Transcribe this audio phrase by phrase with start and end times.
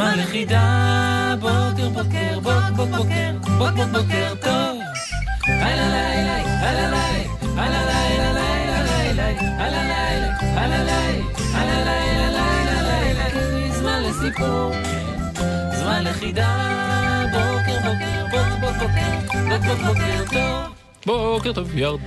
[0.00, 1.34] זמן לחידה.
[1.40, 4.80] בוקר, בוקר, בוק, בוק, בוקר, בוק, בוק, בוקר טוב.
[5.46, 9.28] הלא לילה, הלא לילה, הלא לילה, לילה, לילה,
[9.58, 11.22] הלא לילה, הלא לילה,
[11.54, 13.72] הלא לילה, לילה, לילה.
[13.72, 14.72] זמן לסיפור.
[15.72, 16.56] זמן לכידה,
[17.32, 20.79] בוקר בוקר, בוק בוק בוקר, בוק בוק בוקר טוב.
[21.06, 22.04] בוקר טוב ירדן,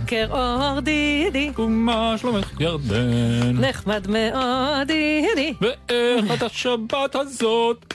[0.00, 3.52] בוקר אור דידי, ומה שלומך ירדן?
[3.52, 5.52] נחמד מאוד דידי.
[5.60, 7.94] ואיך את השבת הזאת?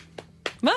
[0.63, 0.71] מה?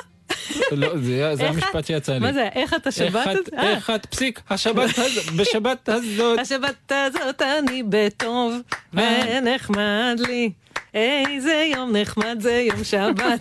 [0.73, 0.88] לא,
[1.34, 2.18] זה המשפט שיצא לי.
[2.18, 3.26] מה זה, איך אתה איך שבת?
[3.48, 6.38] את- אה, איך את פסיק, השבת הזאת, בשבת הזאת.
[6.38, 8.54] השבת הזאת אני בטוב,
[8.98, 9.23] אה.
[9.43, 10.51] ונחמד לי.
[10.95, 13.40] איזה יום נחמד זה יום שבת.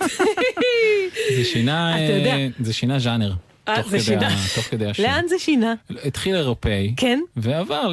[1.37, 1.97] זה שינה.
[1.97, 3.31] אה, זה שינה ז'אנר.
[3.69, 4.27] אה, תוך זה כדי שינה.
[4.27, 5.05] ה- תוך כדי השיר.
[5.05, 5.73] לאן זה שינה?
[6.05, 7.19] התחיל אירופאי, כן?
[7.35, 7.91] ועבר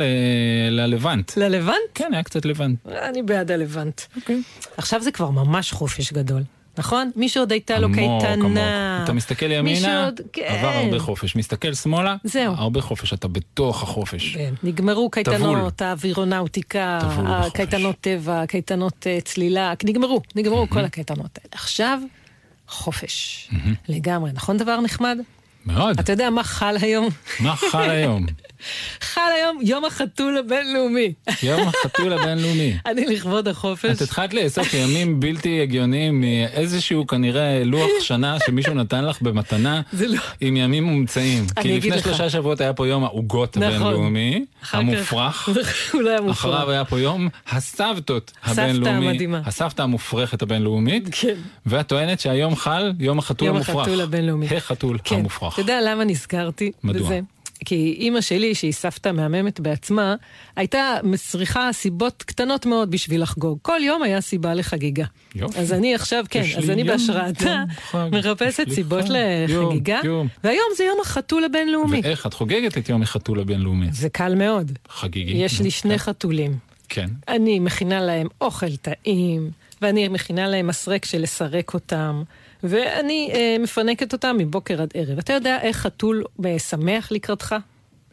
[0.71, 1.33] ללבנט.
[1.37, 1.75] ללבנט?
[1.95, 2.79] כן, היה קצת לבנט.
[2.87, 4.01] אני בעד הלבנט.
[4.17, 4.43] אוקיי.
[4.77, 6.43] עכשיו זה כבר ממש חופש גדול,
[6.79, 7.11] נכון?
[7.17, 8.33] מי שעוד הייתה לו קייטנה.
[8.33, 8.59] עמוק.
[9.05, 10.43] אתה מסתכל מי ימינה, שעוד- כן.
[10.59, 11.37] עבר הרבה חופש.
[11.37, 12.55] מסתכל שמאלה, זהו.
[12.57, 13.13] הרבה חופש.
[13.13, 14.35] אתה בתוך החופש.
[14.37, 16.99] כן, נגמרו קייטנות, האווירונאוטיקה.
[17.55, 21.49] קייטנות טבע, קייטנות אה, צלילה, נגמרו, נגמרו כל הקייטנות האלה.
[21.53, 21.99] עכשיו,
[22.69, 23.49] חופש.
[23.89, 25.19] לגמרי, נכון דבר נחמד?
[25.67, 26.01] מאוד.
[26.01, 27.09] אתה יודע מה חל היום?
[27.41, 28.27] מה חל היום?
[29.01, 31.13] חל היום יום החתול הבינלאומי.
[31.43, 32.77] יום החתול הבינלאומי.
[32.87, 33.97] אני לכבוד החופש.
[33.97, 40.19] את התחלת לאסוף ימים בלתי הגיוניים מאיזשהו כנראה לוח שנה שמישהו נתן לך במתנה לא...
[40.41, 41.47] עם ימים מומצאים.
[41.63, 42.01] כי לפני.
[42.01, 43.73] שלושה שבועות היה פה יום העוגות נכון.
[43.73, 45.49] הבינלאומי, המופרך.
[45.95, 46.33] אולי המופרע.
[46.33, 49.09] אחריו היה פה יום הסבתות הסבתא הבינלאומי.
[49.09, 49.41] המדהימה.
[49.45, 51.09] הסבתא המופרכת הבינלאומית.
[51.13, 51.35] כן.
[51.67, 53.77] ואת טוענת שהיום חל יום החתול יום המופרך.
[53.77, 54.47] החתול הבינלאומי.
[54.57, 55.17] החתול כן.
[55.17, 55.53] המופרך.
[55.53, 57.11] אתה יודע למה נזכרתי מדוע?
[57.65, 60.15] כי אימא שלי, שהיא סבתא מהממת בעצמה,
[60.57, 63.59] הייתה צריכה סיבות קטנות מאוד בשביל לחגוג.
[63.63, 65.05] כל יום היה סיבה לחגיגה.
[65.35, 65.59] יופי.
[65.59, 67.65] אז אני עכשיו, כן, אז אני בהשראתה
[68.13, 70.29] מחפשת סיבות לחגיגה, יום.
[70.45, 72.01] והיום זה יום החתול הבינלאומי.
[72.05, 73.87] ואיך את חוגגת את יום החתול הבינלאומי?
[73.93, 74.73] זה קל מאוד.
[74.89, 75.33] חגיגי.
[75.33, 76.59] יש לי שני חתולים.
[76.89, 77.07] כן.
[77.29, 79.51] אני מכינה להם אוכל טעים,
[79.83, 82.23] ואני מכינה להם מסרק של לסרק אותם,
[82.63, 85.19] ואני אה, מפנקת אותם מבוקר עד ערב.
[85.19, 87.55] אתה יודע איך חתול אה, שמח לקראתך?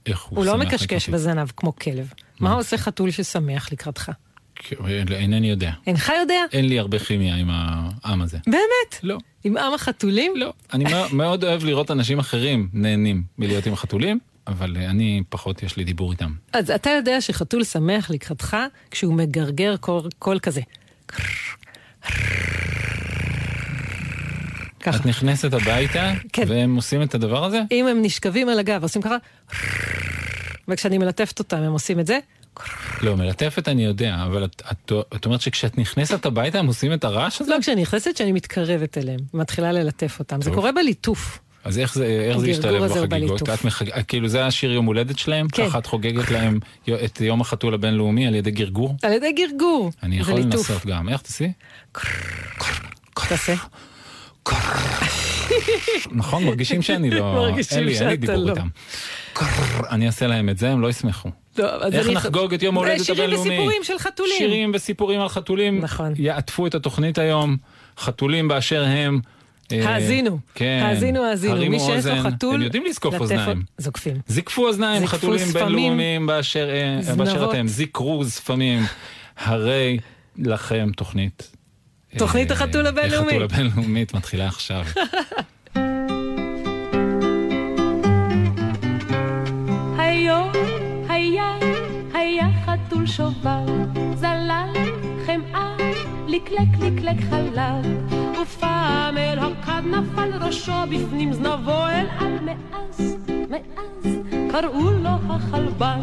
[0.06, 1.12] איך הוא הוא לא שמח מקשקש לקראתי?
[1.12, 2.14] בזנב כמו כלב.
[2.40, 4.12] מה עושה חתול ששמח לקראתך?
[4.56, 4.76] כן,
[5.12, 5.72] אינני יודע.
[5.88, 6.36] אינך יודע?
[6.52, 8.38] אין לי הרבה כימיה עם העם הזה.
[8.48, 9.04] באמת?
[9.04, 10.34] לא, עם עם החתולים?
[10.36, 10.54] לא.
[10.74, 10.84] אני
[11.14, 15.84] מאוד- אוהב לראות אנשים אחרים נהנים מלהיות עם החתולים, אבל אה, אני פחות יש לי
[15.84, 16.34] דיבור איתם.
[16.54, 18.58] אז אתה יודע שחתול שמח לקראתך
[18.92, 19.76] כשהוא מגרגר
[20.20, 20.62] קול כזה.
[24.84, 24.98] ככה.
[24.98, 26.44] את נכנסת הביתה, כן.
[26.48, 27.62] והם עושים את הדבר הזה?
[27.72, 29.16] אם הם נשכבים על הגב, עושים ככה,
[30.68, 32.20] וכשאני מלטפת אותם הם עושים את זה,
[33.02, 37.04] לא, מלטפת אני יודע, אבל את- את את אומרת שכשאת נכנסת הביתה הם עושים את
[37.04, 37.52] הרעש הזה?
[37.56, 40.42] לא כשאני נכנסת, שאני מתקרבת אליהם, מתחילה ללטף אותם.
[40.42, 40.56] זה טוב.
[40.56, 41.40] קורה בליטוף.
[41.64, 43.50] אז איך זה איך זה ישתלב בחגיגות?
[43.50, 44.02] את מחג...
[44.08, 45.48] כאילו זה השיר יום הולדת שלהם?
[45.48, 45.68] כן.
[45.70, 46.60] ככה את חוגגת להם
[47.06, 48.96] את יום החתול הבינלאומי על ידי גרגור?
[49.04, 49.92] על ידי גרגור.
[50.04, 50.40] אני זה יכול.
[50.40, 51.10] לנסות גם.
[51.10, 51.52] איך תעשי?
[53.30, 53.54] תעשה.
[56.12, 57.34] נכון, מרגישים שאני לא...
[57.34, 58.54] מרגישים אין לי, אין לי שאתה דיבור לא.
[58.54, 58.68] איתם.
[59.90, 61.30] אני אעשה להם את זה, הם לא ישמחו.
[61.58, 63.50] לא, איך נחגוג את יום ההולדת שירים הבינלאומי?
[63.50, 64.36] וסיפורים של חתולים.
[64.38, 65.82] שירים וסיפורים על חתולים.
[65.82, 66.14] נכון.
[66.18, 67.58] יעטפו את התוכנית היום,
[68.00, 69.20] חתולים באשר הם.
[69.72, 70.40] האזינו.
[70.56, 70.82] כן.
[70.86, 71.70] האזינו, האזינו.
[71.70, 72.24] מי שיש לו.
[72.24, 72.56] חתול...
[72.56, 73.64] הם יודעים לזקוף אוזניים.
[73.78, 74.16] זוקפים.
[74.28, 76.70] זיקפו אוזניים, חתולים בינלאומיים באשר.
[77.50, 77.68] אתם.
[77.68, 78.84] זיקרו זפמים.
[79.38, 79.98] הרי
[80.38, 81.53] לכם תוכנית.
[82.18, 83.28] תוכנית אה, החתול הבינלאומי.
[83.28, 84.86] החתול הבינלאומית מתחילה עכשיו.
[89.98, 90.52] היום
[91.10, 91.58] היה,
[92.14, 93.66] היה חתול שובב,
[94.16, 94.70] זלל
[95.26, 95.76] חמאה,
[96.28, 97.86] לקלק לקלק חלב,
[98.42, 103.18] ופעם אל הכד נפל ראשו בפנים זנבו אל על מאז,
[103.50, 104.18] מאז
[104.52, 106.02] קראו לו החלבן,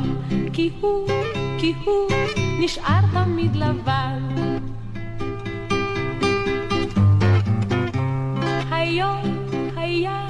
[0.53, 1.09] כי הוא,
[1.59, 2.11] כי הוא
[2.61, 4.19] נשאר תמיד לבן.
[9.01, 10.27] היום היה,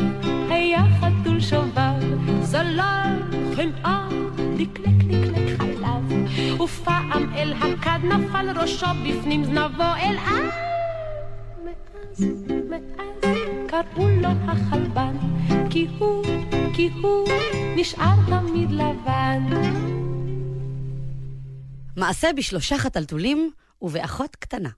[0.49, 3.19] היה חתול שובב, זלל
[3.57, 4.09] חמאה,
[4.59, 10.17] לקלק לקלק חלב, ופעם אל הכד נפל ראשו בפנים זנבו אל.
[10.17, 10.51] מאז
[11.65, 12.25] מאז,
[12.71, 13.37] מאז
[13.67, 15.17] קראו לו החלבן,
[15.71, 16.25] כי הוא,
[16.75, 17.29] כי הוא
[17.77, 19.47] נשאר תמיד לבן.
[21.97, 23.51] מעשה בשלושה חתלתולים
[23.83, 24.71] ובאחות קטנה.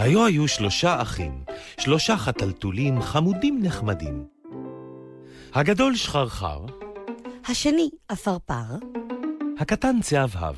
[0.00, 1.44] היו היו שלושה אחים,
[1.80, 4.24] שלושה חתלתולים חמודים נחמדים.
[5.54, 6.60] הגדול שחרחר,
[7.48, 8.76] השני עפרפר,
[9.58, 10.54] הקטן צהבהב.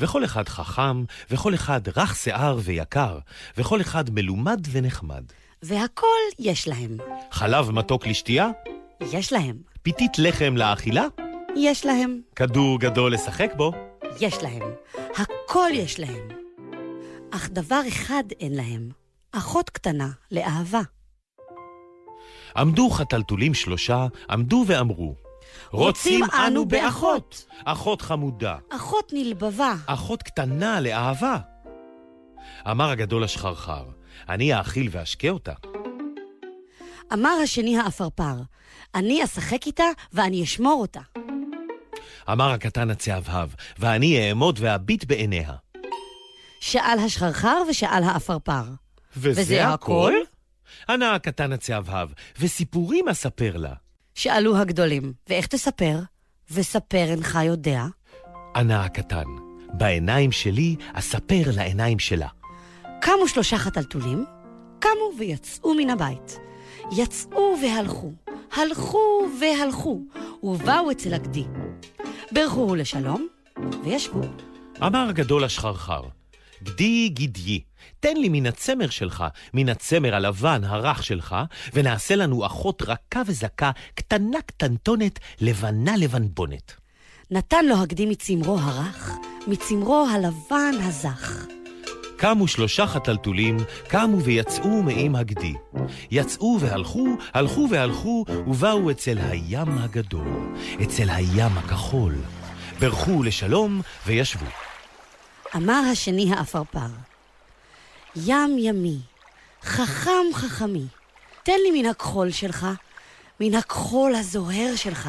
[0.00, 3.18] וכל אחד חכם, וכל אחד רך שיער ויקר,
[3.56, 5.24] וכל אחד מלומד ונחמד.
[5.62, 6.06] והכל
[6.38, 6.96] יש להם.
[7.30, 8.50] חלב מתוק לשתייה,
[9.12, 9.56] יש להם.
[9.82, 11.04] פיתית לחם לאכילה,
[11.56, 12.20] יש להם.
[12.36, 13.72] כדור גדול לשחק בו.
[14.20, 14.62] יש להם.
[15.16, 16.40] הכל יש להם.
[17.32, 18.88] אך דבר אחד אין להם.
[19.32, 20.80] אחות קטנה לאהבה.
[22.56, 25.14] עמדו חתלתולים שלושה, עמדו ואמרו,
[25.70, 27.46] רוצים אנו באחות.
[27.64, 29.74] אחות חמודה, אחות נלבבה.
[29.86, 31.36] אחות קטנה לאהבה.
[32.70, 33.84] אמר הגדול השחרחר,
[34.28, 35.52] אני אאכיל ואשקה אותה.
[37.12, 38.34] אמר השני העפרפר,
[38.94, 41.00] אני אשחק איתה ואני אשמור אותה.
[42.32, 43.48] אמר הקטן הצהבהב,
[43.78, 45.52] ואני אעמוד ואביט בעיניה.
[46.60, 48.62] שאל השחרחר ושאל העפרפר.
[49.16, 50.12] וזה, וזה הכל?
[50.88, 52.08] ענה הקטן הצהבהב,
[52.40, 53.72] וסיפורים אספר לה.
[54.14, 55.98] שאלו הגדולים, ואיך תספר?
[56.50, 57.84] וספר אינך יודע.
[58.56, 59.24] ענה הקטן,
[59.72, 62.28] בעיניים שלי אספר לעיניים שלה.
[63.00, 64.24] קמו שלושה חתלתולים,
[64.78, 66.38] קמו ויצאו מן הבית.
[66.96, 68.12] יצאו והלכו,
[68.52, 70.00] הלכו והלכו,
[70.42, 71.44] ובאו אצל הגדי.
[72.32, 73.28] ברכו לשלום,
[73.84, 74.20] וישבו.
[74.82, 76.02] אמר הגדול השחרחר,
[76.62, 77.60] גדי גדי,
[78.00, 79.24] תן לי מן הצמר שלך,
[79.54, 81.36] מן הצמר הלבן הרך שלך,
[81.74, 86.72] ונעשה לנו אחות רכה וזכה, קטנה קטנטונת, לבנה לבנבונת.
[87.30, 89.10] נתן לו הגדי מצמרו הרך,
[89.46, 91.46] מצמרו הלבן הזך.
[92.16, 93.56] קמו שלושה חתלתולים,
[93.88, 95.54] קמו ויצאו מעם הגדי.
[96.10, 102.14] יצאו והלכו, הלכו והלכו, ובאו אצל הים הגדול, אצל הים הכחול.
[102.80, 104.46] ברכו לשלום וישבו.
[105.56, 106.88] אמר השני העפרפר,
[108.16, 108.98] ים ימי,
[109.62, 110.84] חכם חכמי,
[111.42, 112.66] תן לי מן הכחול שלך,
[113.40, 115.08] מן הכחול הזוהר שלך,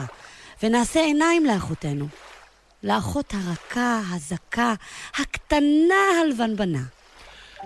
[0.63, 2.07] ונעשה עיניים לאחותנו.
[2.83, 4.73] לאחות הרכה, הזכה,
[5.17, 6.83] הקטנה הלבנבנה.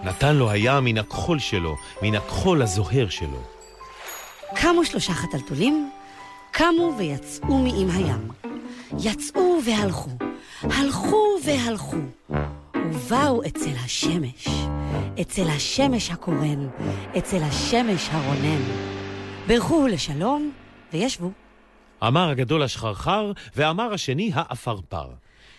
[0.04, 3.44] נתן לו הים מן הכחול שלו, מן הכחול הזוהר שלו.
[4.56, 5.92] קמו שלושה חתלתולים,
[6.52, 8.32] קמו ויצאו מעם הים.
[9.00, 10.10] יצאו והלכו,
[10.62, 11.98] הלכו והלכו,
[12.84, 14.48] ובאו אצל השמש,
[15.22, 16.68] אצל השמש הקורן,
[17.18, 18.62] אצל השמש הרונן.
[19.48, 20.52] ברכו לשלום
[20.94, 21.32] וישבו.
[22.08, 25.10] אמר הגדול השחרחר, ואמר השני העפרפר.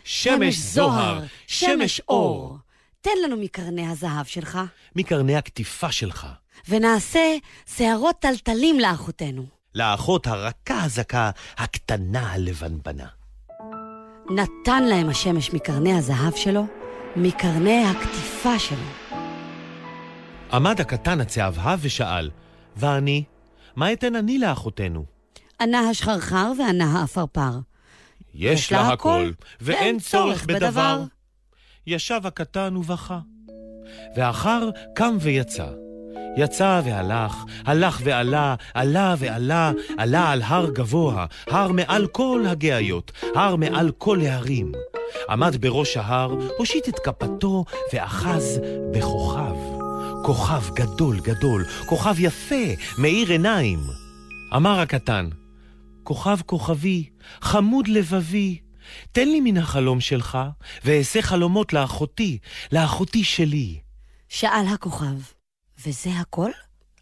[0.05, 2.57] שמש זוהר, שמש אור,
[3.01, 4.59] תן לנו מקרני הזהב שלך,
[4.97, 6.27] מקרני הקטיפה שלך.
[6.69, 7.37] ונעשה
[7.77, 9.47] שערות טלטלים לאחותנו.
[9.75, 13.07] לאחות הרכה הזכה, הקטנה הלבנבנה.
[14.31, 16.67] נתן להם השמש מקרני הזהב שלו,
[17.17, 19.19] מקרני הקטיפה שלו.
[20.53, 22.31] עמד הקטן הצהבהב ושאל,
[22.77, 23.25] ואני?
[23.77, 25.05] מה אתן אני לאחותנו?
[25.61, 27.59] ענה השחרחר וענה העפרפר.
[28.35, 29.31] יש לה הכל,
[29.61, 31.03] ואין צורך בדבר.
[31.87, 33.19] ישב הקטן ובכה.
[34.17, 35.67] ואחר קם ויצא.
[36.36, 43.56] יצא והלך, הלך ועלה, עלה ועלה, עלה על הר גבוה, הר מעל כל הגאיות, הר
[43.56, 44.72] מעל כל ההרים.
[45.31, 48.60] עמד בראש ההר, הושיט את כפתו ואחז
[48.94, 49.56] בכוכב.
[50.24, 52.64] כוכב גדול גדול, כוכב יפה,
[52.98, 53.78] מאיר עיניים.
[54.56, 55.28] אמר הקטן,
[56.02, 57.08] כוכב כוכבי,
[57.40, 58.58] חמוד לבבי,
[59.12, 60.38] תן לי מן החלום שלך,
[60.84, 62.38] ואעשה חלומות לאחותי,
[62.72, 63.78] לאחותי שלי.
[64.28, 65.35] שאל הכוכב,
[65.85, 66.51] וזה הכל?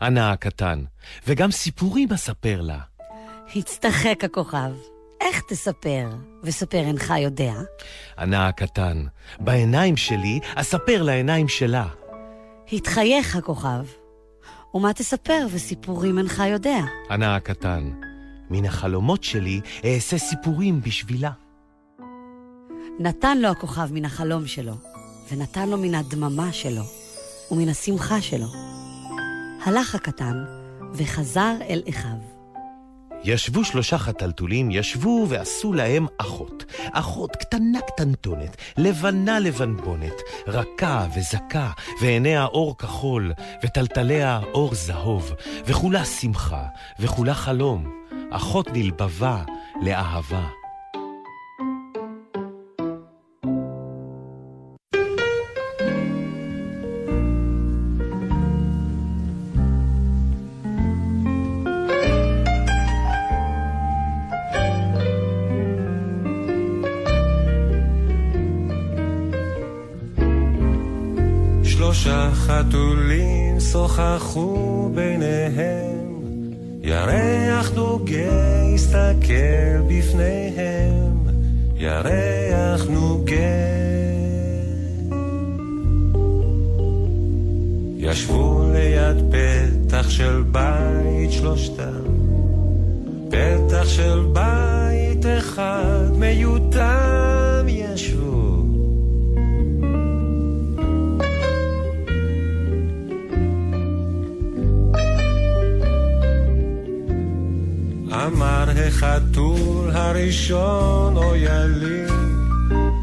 [0.02, 0.84] ענה הקטן,
[1.26, 2.78] וגם סיפורים אספר לה.
[3.56, 4.72] הצטחק הכוכב.
[5.20, 6.08] איך תספר?
[6.42, 7.54] וספר אינך יודע.
[8.18, 9.04] ענה הקטן,
[9.40, 11.88] בעיניים שלי אספר לעיניים שלה.
[12.72, 13.84] התחייך הכוכב.
[14.74, 16.78] ומה תספר וסיפורים אינך יודע?
[17.10, 17.90] ענה הקטן,
[18.50, 21.30] מן החלומות שלי אעשה סיפורים בשבילה.
[22.98, 24.74] נתן לו הכוכב מן החלום שלו,
[25.30, 26.82] ונתן לו מן הדממה שלו,
[27.50, 28.46] ומן השמחה שלו.
[29.64, 30.44] הלך הקטן,
[30.94, 32.34] וחזר אל אחיו.
[33.24, 36.64] ישבו שלושה חתלתולים, ישבו ועשו להם אחות.
[36.92, 41.70] אחות קטנה קטנטונת, לבנה לבנבונת, רכה וזכה,
[42.00, 43.32] ועיניה אור כחול,
[43.64, 45.32] וטלטליה אור זהוב,
[45.66, 46.64] וכולה שמחה,
[47.00, 49.42] וכולה חלום, אחות נלבבה
[49.82, 50.63] לאהבה.
[72.74, 76.20] חתולים שוחחו ביניהם,
[76.82, 81.26] ירח נוגה הסתכל בפניהם,
[81.76, 83.34] ירח נוגה.
[87.96, 92.04] ישבו ליד פתח של בית שלושתם,
[93.28, 97.33] פתח של בית אחד מיותם
[109.04, 112.04] החתול הראשון, אוי לי,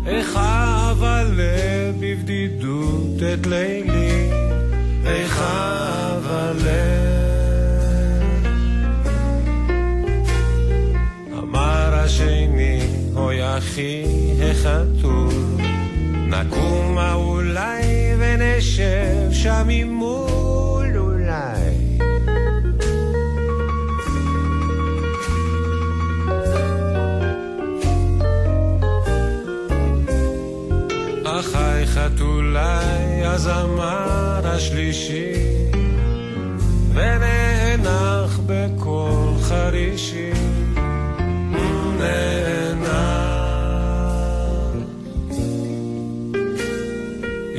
[0.05, 4.29] איך אבלה בבדידות את לילי,
[5.05, 6.71] איך אבלה.
[11.39, 12.79] אמר השני,
[13.15, 14.03] אוי אחי
[14.51, 15.33] החתול,
[16.27, 17.83] נקומה אולי
[18.19, 20.20] ונשב שם ממול
[33.47, 35.33] אמר השלישי,
[36.93, 40.31] ונאנח בקול חרישי,
[41.99, 42.91] נאנח.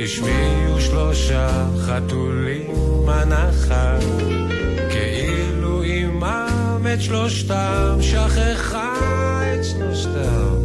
[0.03, 3.97] השמיעו שלושה חתולים הנחה,
[4.89, 8.93] כאילו עמם את שלושתם, שכחה
[9.53, 10.62] את שלושתם.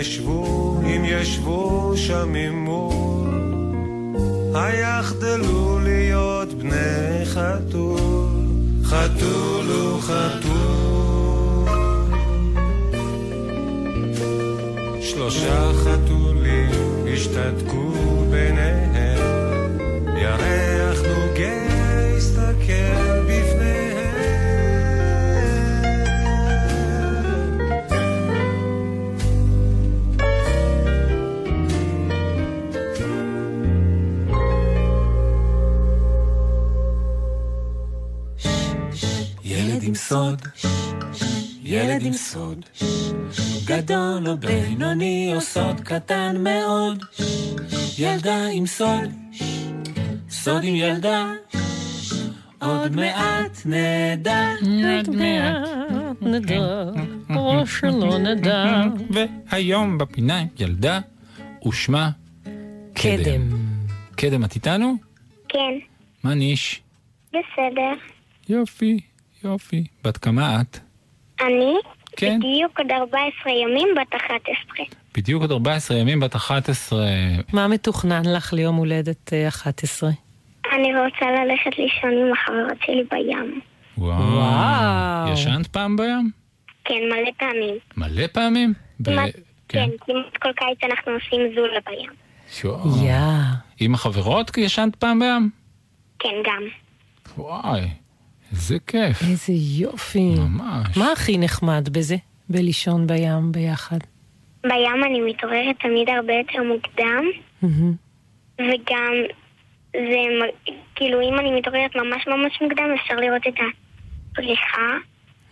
[0.00, 3.30] ישבו, אם ישבו שם ממול,
[4.54, 8.28] היחדלו להיות בני חתול,
[8.84, 10.62] חתול הוא חתול.
[15.00, 16.70] שלושה חתולים
[17.12, 17.91] השתתקו
[40.12, 40.42] סוד,
[41.62, 42.64] ילד עם סוד,
[43.64, 47.04] גדול או בינוני או סוד קטן מאוד,
[47.98, 49.10] ילדה עם סוד,
[50.30, 51.32] סוד עם ילדה,
[52.60, 56.84] עוד מעט נדע, עוד מעט נדע,
[57.36, 58.82] או שלא נדע.
[59.10, 61.00] והיום בפינה ילדה
[61.66, 62.10] ושמה
[62.94, 63.48] קדם.
[64.16, 64.44] קדם.
[64.44, 64.94] את איתנו?
[65.48, 65.78] כן,
[66.24, 66.82] מה ניש?
[67.28, 67.92] בסדר.
[68.48, 69.00] יופי,
[69.44, 69.84] יופי.
[70.04, 70.78] בת כמה את?
[71.40, 71.74] אני
[72.16, 72.38] כן.
[72.38, 74.84] בדיוק עוד 14 ימים בת 11.
[75.16, 76.98] בדיוק עוד 14 ימים, בת 11.
[77.52, 80.10] מה מתוכנן לך ליום הולדת אה, 11?
[80.72, 83.60] אני רוצה ללכת לישון עם החברות שלי בים.
[83.98, 84.22] וואו.
[84.22, 85.32] וואו.
[85.32, 86.30] ישנת פעם בים?
[86.84, 87.74] כן, מלא פעמים.
[87.96, 88.72] מלא פעמים?
[89.00, 89.30] ב- כמעט,
[89.68, 89.86] כן.
[89.86, 92.10] כן, כמעט כל קיץ אנחנו עושים זולה בים.
[92.64, 93.04] יואו.
[93.06, 93.16] יא.
[93.80, 95.50] עם החברות ישנת פעם בים?
[96.18, 96.62] כן, גם.
[97.38, 97.80] וואי,
[98.52, 99.22] איזה כיף.
[99.22, 100.34] איזה יופי.
[100.34, 100.96] ממש.
[100.96, 102.16] מה הכי נחמד בזה?
[102.48, 103.98] בלישון בים ביחד?
[104.62, 107.24] בים אני מתעוררת תמיד הרבה יותר מוקדם.
[108.58, 109.12] וגם
[109.92, 110.46] זה,
[110.94, 113.54] כאילו אם אני מתעוררת ממש ממש מוקדם אפשר לראות את
[114.32, 114.96] הפריחה,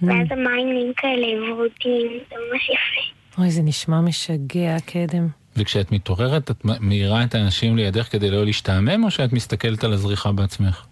[0.02, 3.40] ואז המים נהיים כאלה ורודים, זה ממש יפה.
[3.40, 5.28] אוי, זה נשמע משגע, קדם.
[5.56, 10.32] וכשאת מתעוררת, את מאירה את האנשים לידך כדי לא להשתעמם, או שאת מסתכלת על הזריחה
[10.32, 10.86] בעצמך?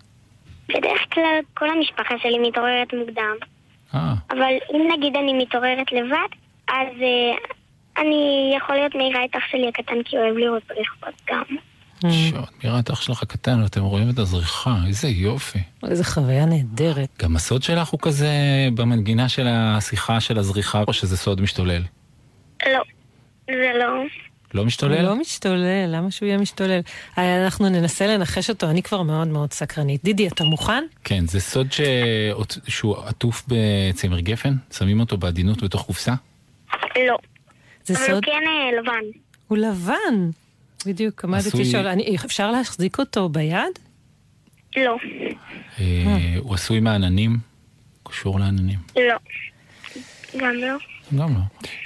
[0.69, 3.35] בדרך כלל כל המשפחה שלי מתעוררת מוקדם,
[3.95, 6.29] אה, אבל אם נגיד אני מתעוררת לבד,
[6.69, 7.53] אז אה,
[8.03, 11.57] אני יכול להיות מעירה את אח שלי הקטן כי הוא אוהב לראות בריחות גם.
[12.11, 15.59] שעות, מירה את אח שלך הקטן ואתם רואים את הזריחה, איזה יופי.
[15.91, 17.09] איזה חוויה נהדרת.
[17.23, 18.29] גם הסוד שלך הוא כזה
[18.75, 21.83] במנגינה של השיחה של הזריחה, או שזה סוד משתולל?
[22.67, 22.83] לא,
[23.47, 24.03] זה לא.
[24.55, 25.03] לא הוא משתולל?
[25.03, 26.81] לא משתולל, למה שהוא יהיה משתולל?
[27.19, 30.05] אה, אנחנו ננסה לנחש אותו, אני כבר מאוד מאוד סקרנית.
[30.05, 30.85] דידי, אתה מוכן?
[31.05, 31.81] כן, זה סוד ש...
[32.69, 34.55] שהוא עטוף בצמר גפן?
[34.73, 36.15] שמים אותו בעדינות בתוך קופסה?
[37.09, 37.19] לא.
[37.85, 38.25] זה אבל הוא סוד?
[38.25, 39.19] כן אה, לבן.
[39.49, 40.31] הוא לבן.
[40.87, 43.79] בדיוק, עמדתי עשוי- לשאול, אני- אפשר להחזיק אותו ביד?
[44.77, 44.97] לא.
[45.81, 45.85] אה,
[46.39, 47.37] הוא עשוי מעננים?
[48.03, 48.79] קשור לעננים?
[48.97, 49.17] לא.
[50.39, 50.77] גם לא.
[51.19, 51.41] גם לא.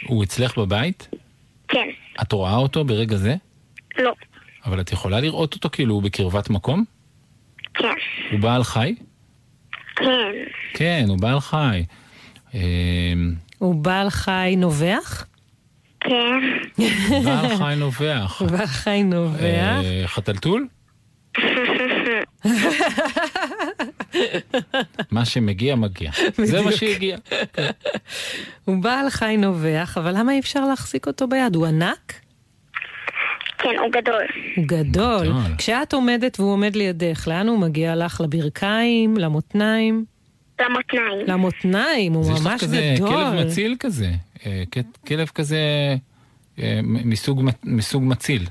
[0.07, 1.09] הוא אצלך בבית?
[1.73, 1.88] כן.
[2.23, 3.35] את רואה אותו ברגע זה?
[3.99, 4.12] לא.
[4.64, 6.85] אבל את יכולה לראות אותו כאילו הוא בקרבת מקום?
[7.75, 7.88] כן.
[8.31, 8.95] הוא בעל חי?
[9.97, 10.33] כן.
[10.75, 11.85] כן, הוא בעל חי.
[12.55, 12.61] אה,
[13.59, 15.26] הוא בעל חי נובח?
[16.00, 16.41] כן.
[17.25, 18.37] בעל חי נובח.
[18.41, 19.41] הוא בעל חי נובח.
[19.43, 20.67] אה, חתלתול?
[25.11, 26.11] מה שמגיע, מגיע.
[26.45, 26.73] זה מה.
[26.73, 27.16] שהגיע.
[28.64, 31.54] הוא בעל חי נובח, אבל למה אי אפשר להחזיק אותו ביד?
[31.54, 32.12] הוא ענק?
[33.59, 34.26] כן, הוא גדול.
[34.57, 35.26] הוא גדול.
[35.26, 35.57] גדול.
[35.59, 38.21] כשאת עומדת והוא עומד לידך, לאן הוא מגיע לך?
[38.21, 39.16] לברכיים?
[39.16, 40.04] למותניים?
[40.61, 41.26] למותניים.
[41.26, 43.09] למותניים, הוא אז יש לך ממש כזה גדול.
[43.09, 44.11] כלב מציל כזה.
[44.47, 44.62] אה,
[45.07, 45.59] כלב כזה
[46.59, 48.47] אה, מסוג מסוג מציל.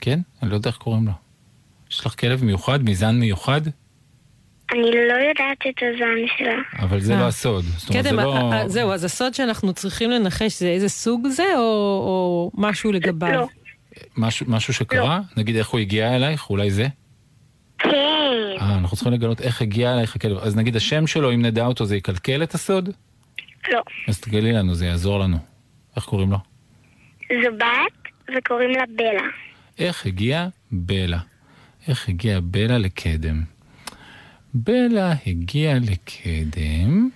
[0.00, 0.20] כן?
[0.42, 1.12] אני לא יודע איך קוראים לו.
[1.90, 3.60] יש לך כלב מיוחד, מזן מיוחד,
[4.72, 6.84] אני לא יודעת את הזן שלה.
[6.84, 7.20] אבל זה אה.
[7.20, 7.64] לא הסוד.
[7.92, 8.36] קדם, לא...
[8.36, 12.92] אה, אה, זהו, אז הסוד שאנחנו צריכים לנחש זה איזה סוג זה, או, או משהו
[12.92, 13.32] לגביו?
[13.32, 13.48] לא.
[14.16, 15.20] משהו, משהו שקרה?
[15.36, 16.50] נגיד איך הוא הגיע אלייך?
[16.50, 16.86] אולי זה?
[17.78, 17.90] כן.
[18.60, 20.38] אה, אנחנו צריכים לגלות איך הגיע אלייך הכלב.
[20.38, 22.90] אז נגיד השם שלו, אם נדע אותו, זה יקלקל את הסוד?
[23.72, 23.80] לא.
[24.08, 25.36] אז תגלי לנו, זה יעזור לנו.
[25.96, 26.38] איך קוראים לו?
[27.28, 29.28] זו בת וקוראים לה בלה.
[29.78, 31.18] איך הגיע בלה?
[31.88, 33.55] איך הגיע בלה לקדם?
[34.64, 37.08] בלה הגיעה לקדם,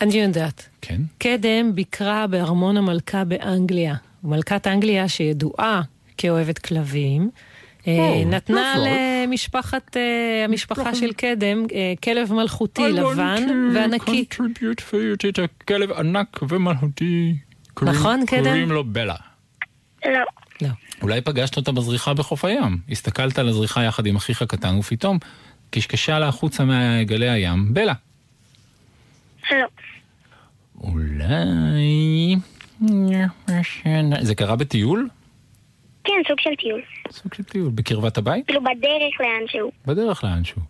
[0.00, 0.68] אני יודעת.
[0.80, 3.94] כן, קדם ביקרה בארמון המלכה באנגליה.
[4.24, 5.82] מלכת אנגליה שידועה
[6.16, 7.30] כאוהבת כלבים.
[7.88, 8.88] אה, או, נתנה נכון.
[9.26, 13.42] למשפחת, אה, המשפחה של קדם אה, כלב מלכותי לבן
[13.74, 14.24] וענקי.
[15.28, 17.34] את הכלב ענק ומלכותי.
[17.74, 18.44] קוראים- נכון, קדם?
[18.44, 19.14] קוראים לו בלה.
[20.06, 20.12] לא.
[20.62, 20.68] לא.
[21.02, 22.78] אולי פגשת אותה בזריחה בחוף הים.
[22.90, 25.18] הסתכלת על הזריחה יחד עם אחיך הקטן, ופתאום
[25.70, 27.92] קשקשה לה החוצה מגלי הים, בלה.
[29.52, 29.56] לא.
[30.80, 32.36] אולי...
[34.20, 35.08] זה קרה בטיול?
[36.04, 36.80] כן, סוג של טיול.
[37.10, 37.70] סוג של טיול.
[37.74, 38.46] בקרבת הבית?
[38.46, 39.72] כאילו בדרך לאנשהו.
[39.86, 40.62] בדרך לאנשהו.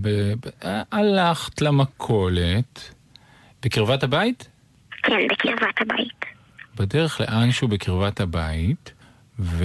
[0.00, 2.94] ב- ב- הלכת למכולת,
[3.62, 4.48] בקרבת הבית?
[5.02, 6.24] כן, בקרבת הבית.
[6.76, 8.92] בדרך לאנשהו בקרבת הבית,
[9.38, 9.64] ו...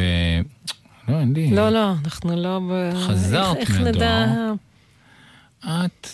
[1.08, 1.52] לא, אין לי...
[1.52, 2.60] לא, לא, אנחנו לא...
[2.72, 4.26] ב- חזרת איך- איך מהדואר.
[4.26, 4.52] נדע?
[5.66, 6.08] את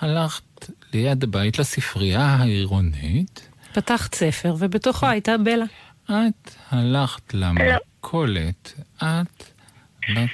[0.00, 5.64] הלכת ליד הבית לספרייה העירונית, פתחת ספר, ובתוכו הייתה בלה.
[6.04, 9.44] את הלכת למכולת, את...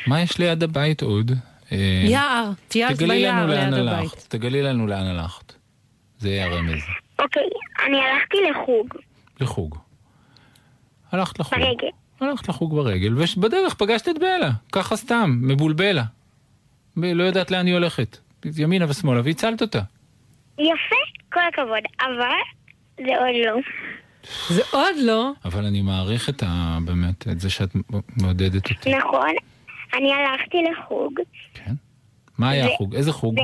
[0.07, 1.33] מה יש ליד הבית עוד?
[1.73, 4.27] אה, יער, טיילת תגלי ביער ליד הבית.
[4.29, 5.53] תגלי לנו לאן הלכת.
[6.19, 6.81] זה יהיה הרמז.
[7.19, 7.43] אוקיי,
[7.87, 8.89] אני הלכתי לחוג.
[9.41, 9.79] לחוג.
[11.13, 11.59] הלכת לחוג.
[11.59, 11.89] ברגל.
[12.21, 16.05] הלכת לחוג ברגל, ובדרך פגשת את בלה, ככה סתם, מבולבלה.
[16.97, 18.19] לא יודעת לאן היא הולכת.
[18.57, 19.81] ימינה ושמאלה, והצלת אותה.
[20.59, 20.97] יפה,
[21.33, 21.83] כל הכבוד.
[22.01, 22.25] אבל
[22.97, 23.57] זה עוד לא.
[24.51, 25.31] זה עוד לא.
[25.45, 26.79] אבל אני מעריך את ה...
[26.85, 27.71] באמת, את זה שאת
[28.17, 28.91] מעודדת אותי.
[28.95, 29.31] נכון,
[29.95, 31.13] אני הלכתי לחוג,
[32.39, 32.95] מה היה זה- החוג?
[32.95, 33.37] איזה חוג?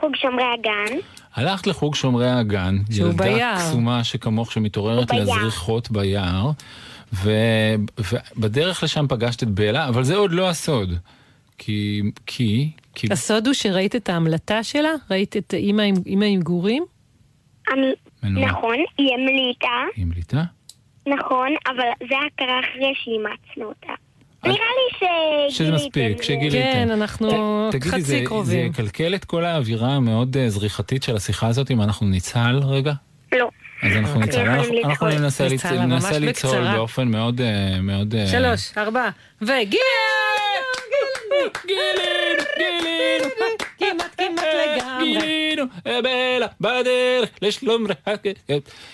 [0.00, 0.96] חוג שומרי הגן.
[1.34, 3.56] הלכת לחוג שומרי הגן, שהוא ילדה ביער.
[3.56, 5.10] קסומה שכמוך שמתעוררת.
[5.14, 6.50] לזריחות ביער,
[7.12, 7.74] ו-
[8.36, 10.94] ובדרך לשם פגשת את בלה, אבל זה עוד לא הסוד.
[11.58, 14.90] כי, כי, כי, הסוד הוא שראית את ההמלטה שלה?
[15.10, 16.84] ראית את אימא עם- אימא עם גורים?
[18.22, 18.46] מנוע.
[18.50, 20.42] נכון, היא המליטה, היא המליטה?
[21.06, 23.92] נכון, אבל זה היה קרה אחרי שאימצנו אותה.
[24.44, 25.50] נראה לי שגיליתם.
[25.50, 26.72] שזה מספיק, שגיליתם.
[26.72, 27.28] כן, אנחנו
[27.72, 28.66] תגידי, חצי זה, זה קרובים.
[28.70, 32.92] יקלקל את כל האווירה המאוד אה, זריחתית של השיחה הזאת אם אנחנו נצהל רגע?
[33.32, 33.48] לא.
[33.82, 34.28] אז אנחנו אוקיי.
[34.28, 35.06] נצהל, אנחנו, יכולים אנחנו.
[35.08, 35.52] ננסה, לצ...
[35.52, 36.74] נצהל, ננסה ממש לצהול בקצרה.
[36.76, 38.14] באופן מאוד, אה, מאוד...
[38.14, 39.08] אה, שלוש, ארבע,
[39.42, 39.78] וגיל!
[41.66, 42.44] גילינו,
[45.84, 48.22] בלה, בדרך לשלום רק...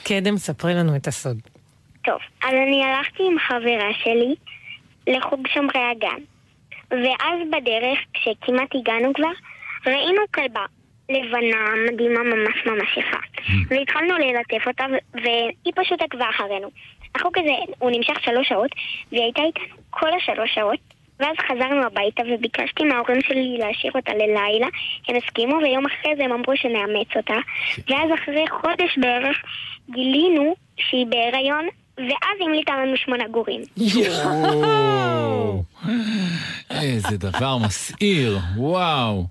[0.04, 1.36] קדם, ספרי לנו את הסוד.
[2.04, 4.34] טוב, אז אני הלכתי עם חברה שלי
[5.06, 6.22] לחוג שומרי הגן.
[6.90, 9.32] ואז בדרך, כשכמעט הגענו כבר,
[9.86, 10.64] ראינו כלבה
[11.08, 13.16] לבנה, מדהימה, ממש ממש יפה.
[13.68, 16.70] והתחלנו ללטף אותה, והיא פשוט עקבה אחרינו.
[17.14, 18.70] החוג הזה, הוא נמשך שלוש שעות,
[19.12, 24.66] והיא הייתה איתנו כל השלוש שעות, ואז חזרנו הביתה וביקשתי מההורים שלי להשאיר אותה ללילה,
[25.08, 27.36] הם הסכימו, ויום אחרי זה הם אמרו שנאמץ אותה.
[27.88, 29.36] ואז אחרי חודש בערך
[29.90, 33.60] גילינו שהיא בהיריון ואז המליטה לנו שמונה גורים.
[36.70, 39.24] איזה דבר מסעיר, וואו.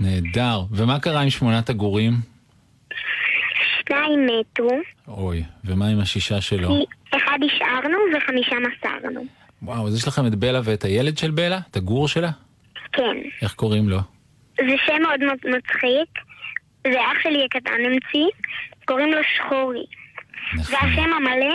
[0.00, 0.60] נהדר.
[0.70, 2.12] ומה קרה עם שמונת הגורים?
[3.88, 4.68] שניים מתו,
[5.08, 6.84] אוי, ומה עם השישה שלו?
[7.16, 9.39] אחד השארנו וחמישה מסרנו.
[9.62, 11.58] וואו, אז יש לכם את בלה ואת הילד של בלה?
[11.70, 12.30] את הגור שלה?
[12.92, 13.16] כן.
[13.42, 13.98] איך קוראים לו?
[14.56, 15.20] זה שם מאוד
[15.56, 16.08] מצחיק.
[16.84, 18.26] זה אח שלי הקטן המציא,
[18.84, 19.84] קוראים לו שחורי.
[20.54, 20.74] נכון.
[20.74, 21.54] והשם המלא,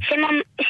[0.00, 0.20] שם,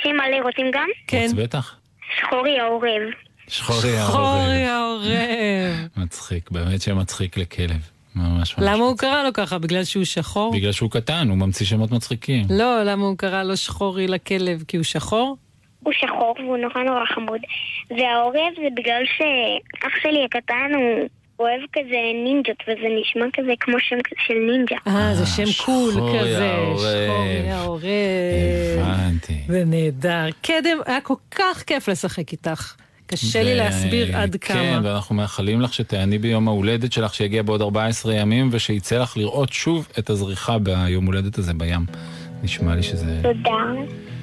[0.02, 0.88] שם מלא רוצים גם?
[1.06, 1.22] כן.
[1.24, 1.76] אז בטח.
[2.20, 3.02] שחורי העורב.
[3.48, 4.12] שחורי העורב.
[4.12, 5.88] חורי העורב.
[6.04, 7.90] מצחיק, באמת שם מצחיק לכלב.
[8.16, 8.68] ממש ממש.
[8.68, 9.58] למה הוא קרא לו ככה?
[9.58, 10.52] בגלל שהוא שחור?
[10.54, 12.46] בגלל שהוא קטן, הוא ממציא שמות מצחיקים.
[12.50, 14.64] לא, למה הוא קרא לו שחורי לכלב?
[14.68, 15.36] כי הוא שחור?
[15.84, 17.40] הוא שחור והוא נורא נורא חמוד.
[17.90, 23.96] והעורב זה בגלל שאח שלי הקטן הוא אוהב כזה נינג'ות, וזה נשמע כזה כמו שם
[24.26, 24.76] של נינג'ה.
[24.86, 26.52] אה, זה שם קול שחורי כזה.
[26.52, 26.78] העורב.
[26.78, 27.82] שחורי העורב.
[28.80, 29.34] הבנתי.
[29.48, 30.26] זה נהדר.
[30.42, 32.74] קדם, היה כל כך כיף לשחק איתך.
[33.06, 34.80] קשה לי ו- להסביר עד כן, כמה.
[34.84, 39.88] ואנחנו מאחלים לך שתעני ביום ההולדת שלך שיגיע בעוד 14 ימים, ושיצא לך לראות שוב
[39.98, 41.80] את הזריחה ביום הולדת הזה בים.
[42.42, 43.20] נשמע לי שזה...
[43.22, 43.50] תודה.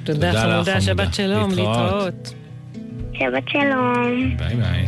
[0.04, 0.80] תודה, תודה לך, חמודה.
[0.80, 2.34] שבת שלום, להתראות.
[3.14, 4.36] שבת שלום.
[4.36, 4.86] ביי ביי.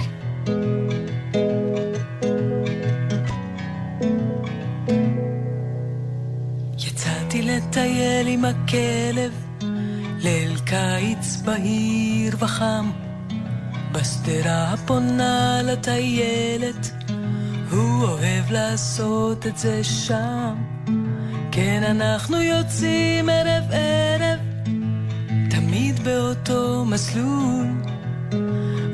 [6.79, 9.33] יצאתי לטייל עם הכלב,
[10.23, 12.91] ליל קיץ בהיר וחם,
[13.93, 16.91] בשדרה הפונה לטיילת,
[17.71, 20.55] הוא אוהב לעשות את זה שם.
[21.53, 24.39] כן, אנחנו יוצאים ערב ערב,
[26.05, 27.67] באותו מסלול,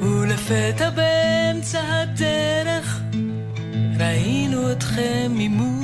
[0.01, 3.01] ולפתע באמצע הדרך,
[3.99, 5.81] ראינו אתכם ממול.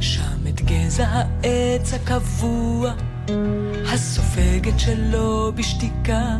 [0.00, 2.92] שם את גזע העץ הקבוע,
[3.92, 6.36] הסופגת שלו בשתיקה,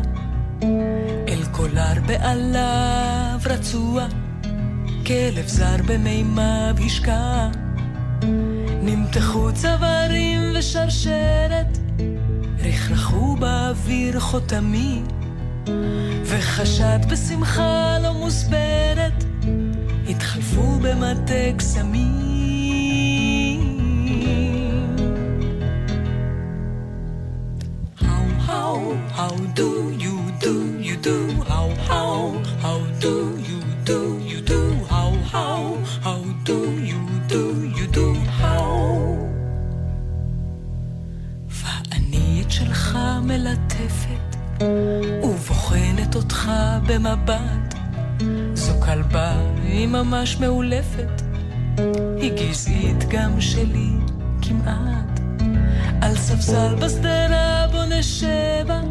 [1.27, 4.07] אל קולר בעליו רצוע,
[5.05, 7.68] כלב זר במימיו השקע.
[8.89, 11.77] נמתחו צווארים ושרשרת,
[12.59, 15.07] רכרכו באוויר חותמים.
[16.23, 19.23] וחשד בשמחה לא מוסברת,
[20.09, 22.19] התחלפו במטה קסמים.
[28.01, 28.77] How, how,
[29.17, 29.69] how do
[30.03, 30.55] you do,
[30.87, 31.17] you do,
[31.51, 32.17] how, how,
[32.63, 33.15] how do
[33.49, 34.18] you do,
[46.49, 47.75] אותך במבט.
[48.53, 49.33] זו כלבה,
[49.63, 51.21] היא ממש מאולפת,
[52.17, 53.89] היא גזעית גם שלי,
[54.41, 55.19] כמעט.
[56.01, 58.81] על ספסל בשדרה בו נשבה,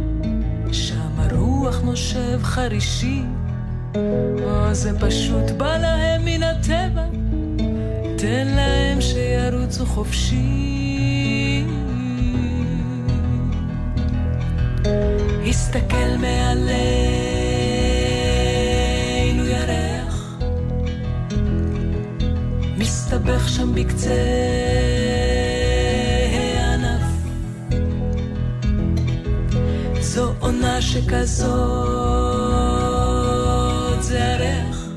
[0.72, 3.22] שם הרוח נושב חרישי.
[4.44, 7.04] או זה פשוט בא להם מן הטבע,
[8.18, 11.64] תן להם שירוצו חופשי.
[15.48, 17.27] הסתכל מעלינו
[23.08, 24.14] מסתבך שם בקצה
[26.32, 27.02] הענף.
[30.00, 31.48] זו עונה שכזאת
[34.02, 34.88] זה הריח,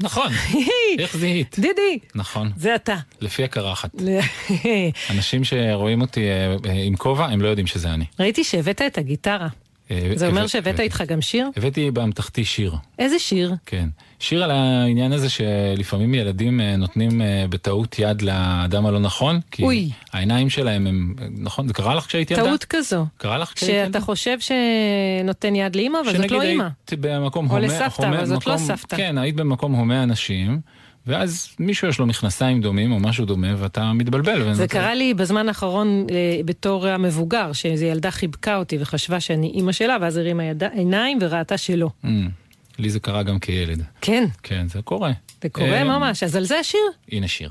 [0.00, 0.32] נכון,
[0.98, 1.56] איך זיהית?
[1.58, 1.98] דידי.
[2.14, 2.96] נכון, זה אתה.
[3.20, 3.90] לפי הקרחת.
[5.10, 8.04] אנשים שרואים אותי אה, אה, עם כובע, הם לא יודעים שזה אני.
[8.20, 9.48] ראיתי שהבאת את הגיטרה.
[9.90, 10.80] אה, זה אומר הבאת- שהבאת.
[10.80, 11.48] איתך גם שיר?
[11.56, 12.74] הבאתי באמתחתי שיר.
[12.98, 13.54] איזה שיר?
[13.66, 13.88] כן.
[14.20, 19.62] שיר על העניין הזה שלפעמים ילדים אה, נותנים אה, בטעות יד לאדם הלא נכון, כי
[19.62, 19.90] אוי.
[20.12, 22.42] העיניים שלהם הם, נכון, זה קרה לך כשהיית ילדה?
[22.44, 23.06] טעות כזו.
[23.16, 23.86] קרה לך כשהיית ילדה?
[23.86, 26.62] שאתה חושב שנותן יד לאימא, אבל זאת שנגיד לא אימא.
[26.62, 28.96] היית במקום או הומה, לסבתא, הומה- אבל זאת לא מקום- סבתא.
[28.96, 30.60] כן, היית במקום הומה אנשים,
[31.06, 34.52] ואז מישהו יש לו מכנסיים דומים או משהו דומה, ואתה מתבלבל.
[34.54, 39.72] זה קרה לי בזמן האחרון אה, בתור המבוגר, שאיזו ילדה חיבקה אותי וחשבה שאני אימא
[39.72, 41.90] שלה, ואז הרימה עיניים וראתה שלא.
[42.78, 43.82] לי זה קרה גם כילד.
[44.00, 44.24] כן.
[44.42, 45.12] כן, זה קורה.
[45.42, 46.80] זה קורה אה, ממש, אז על זה השיר.
[47.12, 47.50] הנה שיר.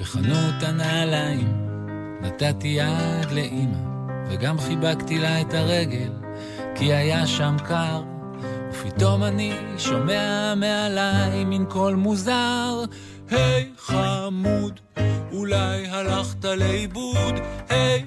[0.00, 1.52] בחנות הנעליים
[2.20, 3.78] נתתי יד לאימא,
[4.30, 6.12] וגם חיבקתי לה את הרגל,
[6.74, 8.02] כי היה שם קר.
[8.70, 12.84] ופתאום אני שומע מעליי מין קול מוזר,
[13.30, 14.80] היי חמוד,
[15.32, 17.34] אולי הלכת לאיבוד,
[17.68, 18.04] היי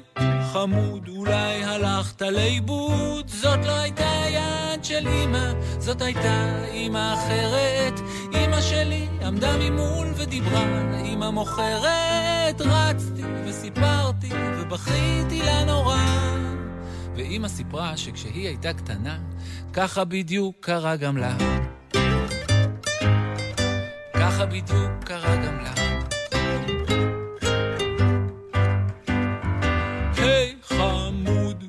[0.54, 3.28] חמוד, אולי הלכת לאיבוד.
[3.28, 8.00] זאת לא הייתה יד של אמא, זאת הייתה אמא אחרת.
[8.34, 10.64] אמא שלי עמדה ממול ודיברה
[11.06, 12.62] עם המוכרת.
[12.62, 15.98] רצתי וסיפרתי ובכיתי לה נורא.
[17.16, 19.18] ואמא סיפרה שכשהיא הייתה קטנה,
[19.74, 21.38] ככה בדיוק קרה גם לה.
[24.34, 25.74] ככה בדיוק קרה גם לה.
[30.18, 31.64] היי חמוד,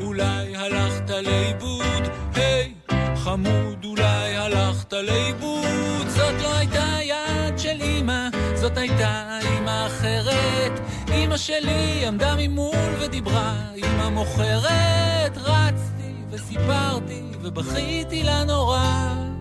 [0.00, 2.02] אולי הלכת לאיבוד.
[2.34, 2.74] היי
[3.16, 6.08] חמוד, אולי הלכת לאיבוד.
[6.08, 10.80] זאת לא הייתה יד של אמא, זאת הייתה אמא אחרת.
[11.14, 15.36] אמא שלי עמדה ממול ודיברה עם המוכרת.
[15.36, 19.37] רצתי וסיפרתי ובכיתי לה נורא.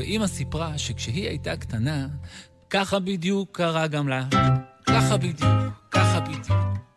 [0.00, 2.06] ואמא סיפרה שכשהיא הייתה קטנה,
[2.70, 4.24] ככה בדיוק קרה גם לה.
[4.86, 5.42] ככה בדיוק,
[5.90, 6.46] ככה בדיוק,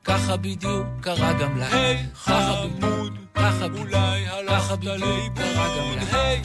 [0.03, 1.67] ככה בדיוק קרה גם לה.
[1.71, 5.35] היי חמוד, ככה אולי הלכת לאיבוד.
[5.35, 6.03] קרה גם לה.
[6.11, 6.41] היי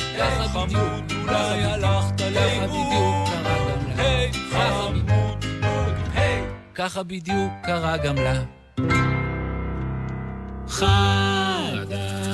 [0.49, 3.29] חמוד, אולי הלכת לאיבוד.
[3.29, 4.03] קרה גם לה.
[4.03, 5.45] היי חמוד,
[6.15, 6.43] היי
[6.75, 8.43] ככה בדיוק קרה גם לה.
[10.69, 12.29] חדשות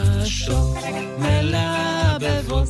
[1.19, 2.69] מלבבות,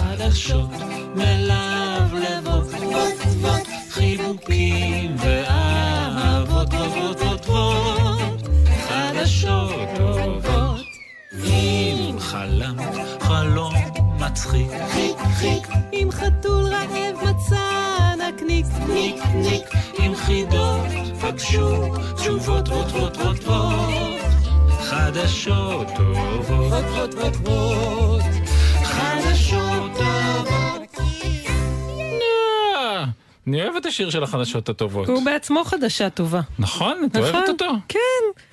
[0.00, 0.70] חדשות
[1.14, 2.66] מלבלבות,
[3.90, 8.48] חיבוקים ואהבות טובות טובות,
[8.88, 10.80] חדשות טובות.
[11.44, 13.74] אם חלמת חלום
[14.18, 19.64] מצחיק, חיק חיק, אם חתול רעב מצא נקניק, ניק ניק,
[19.98, 20.86] עם חידות
[21.20, 23.16] פגשו תשובות רות רות,
[24.80, 28.24] חדשות טובות רות רות
[33.50, 35.08] אני אוהב את השיר של החדשות הטובות.
[35.08, 36.40] הוא בעצמו חדשה טובה.
[36.58, 37.02] נכון?
[37.10, 37.44] את אוהבת נכון.
[37.48, 37.72] אותו?
[37.88, 37.98] כן,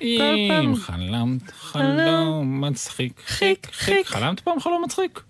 [0.00, 0.76] כל אם פעם.
[0.76, 4.06] חלמת חלום מצחיק, חיק, חיק.
[4.06, 5.20] חלמת פעם חלום מצחיק?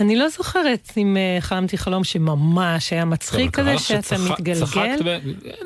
[0.00, 4.96] אני לא זוכרת אם אה, חלמתי חלום שממש היה מצחיק כזה, שאתה שצחק- מתגלגל.
[5.04, 5.18] ב-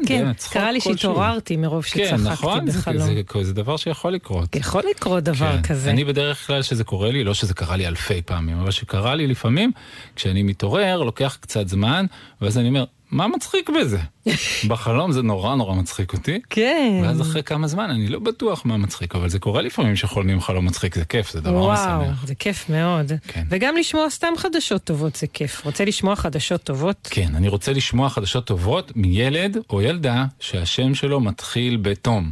[0.06, 0.80] כן, צחוק קרה לי.
[0.80, 2.98] שהתעוררתי מרוב כן, שצחקתי נכון, זה- בחלום.
[3.34, 4.56] זה- זה דבר שיכול לקרות.
[4.56, 5.62] יכול לקרות דבר כן.
[5.62, 5.90] כזה.
[5.90, 9.26] אני בדרך כלל שזה קורה לי, לא שזה קרה לי אלפי פעמים, אבל שקרה לי
[9.26, 9.72] לפעמים,
[10.16, 12.06] כשאני מתעורר, לוקח קצת זמן,
[12.40, 13.98] ואז אני אומר, מה מצחיק בזה?
[14.68, 16.40] בחלום זה נורא נורא מצחיק אותי.
[16.50, 17.00] כן.
[17.02, 20.66] ואז אחרי כמה זמן אני לא בטוח מה מצחיק, אבל זה קורה לפעמים שחולמים חלום
[20.66, 22.26] מצחיק, זה כיף, זה דבר וואו, משמח.
[22.26, 23.12] זה כיף מאוד.
[23.28, 23.44] כן.
[23.48, 25.64] וגם לשמוע סתם חדשות טובות זה כיף.
[25.64, 27.08] רוצה לשמוע חדשות טובות?
[27.10, 32.30] כן, אני רוצה לשמוע חדשות טובות מילד או ילדה שהשם שלו מתחיל בתום.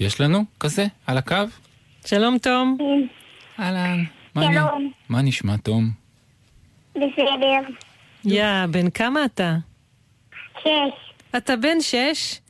[0.00, 1.36] יש לנו כזה על הקו?
[2.06, 2.76] שלום תום.
[3.60, 4.04] אהלן.
[4.34, 4.90] מה אני- שלום.
[5.08, 5.90] מה נשמע תום?
[6.96, 7.60] בסדר.
[8.24, 9.56] יא, בן כמה אתה?
[10.60, 11.12] שש.
[11.36, 12.40] אתה בן שש?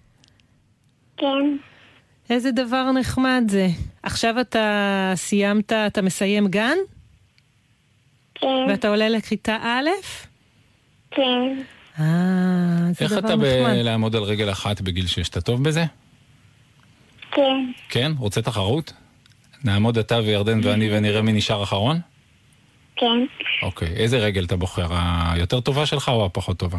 [1.17, 1.57] כן.
[2.31, 3.69] איזה דבר נחמד זה.
[4.03, 6.77] עכשיו אתה סיימת, אתה מסיים גן?
[8.35, 8.47] כן.
[8.69, 9.89] ואתה עולה לכיתה א'?
[11.11, 11.63] כן.
[12.01, 12.05] אה,
[12.93, 13.71] זה איך דבר אתה נחמד.
[13.71, 15.29] בלעמוד על רגל אחת בגיל שש?
[15.29, 15.85] אתה טוב בזה?
[17.33, 17.73] כן.
[17.89, 18.13] כן?
[18.19, 18.93] רוצה תחרות?
[19.65, 22.01] נעמוד אתה וירדן ואני ונראה מי נשאר אחרון?
[23.03, 23.27] כן.
[23.63, 24.87] אוקיי, איזה רגל אתה בוחר?
[25.33, 26.79] היותר טובה שלך או הפחות טובה?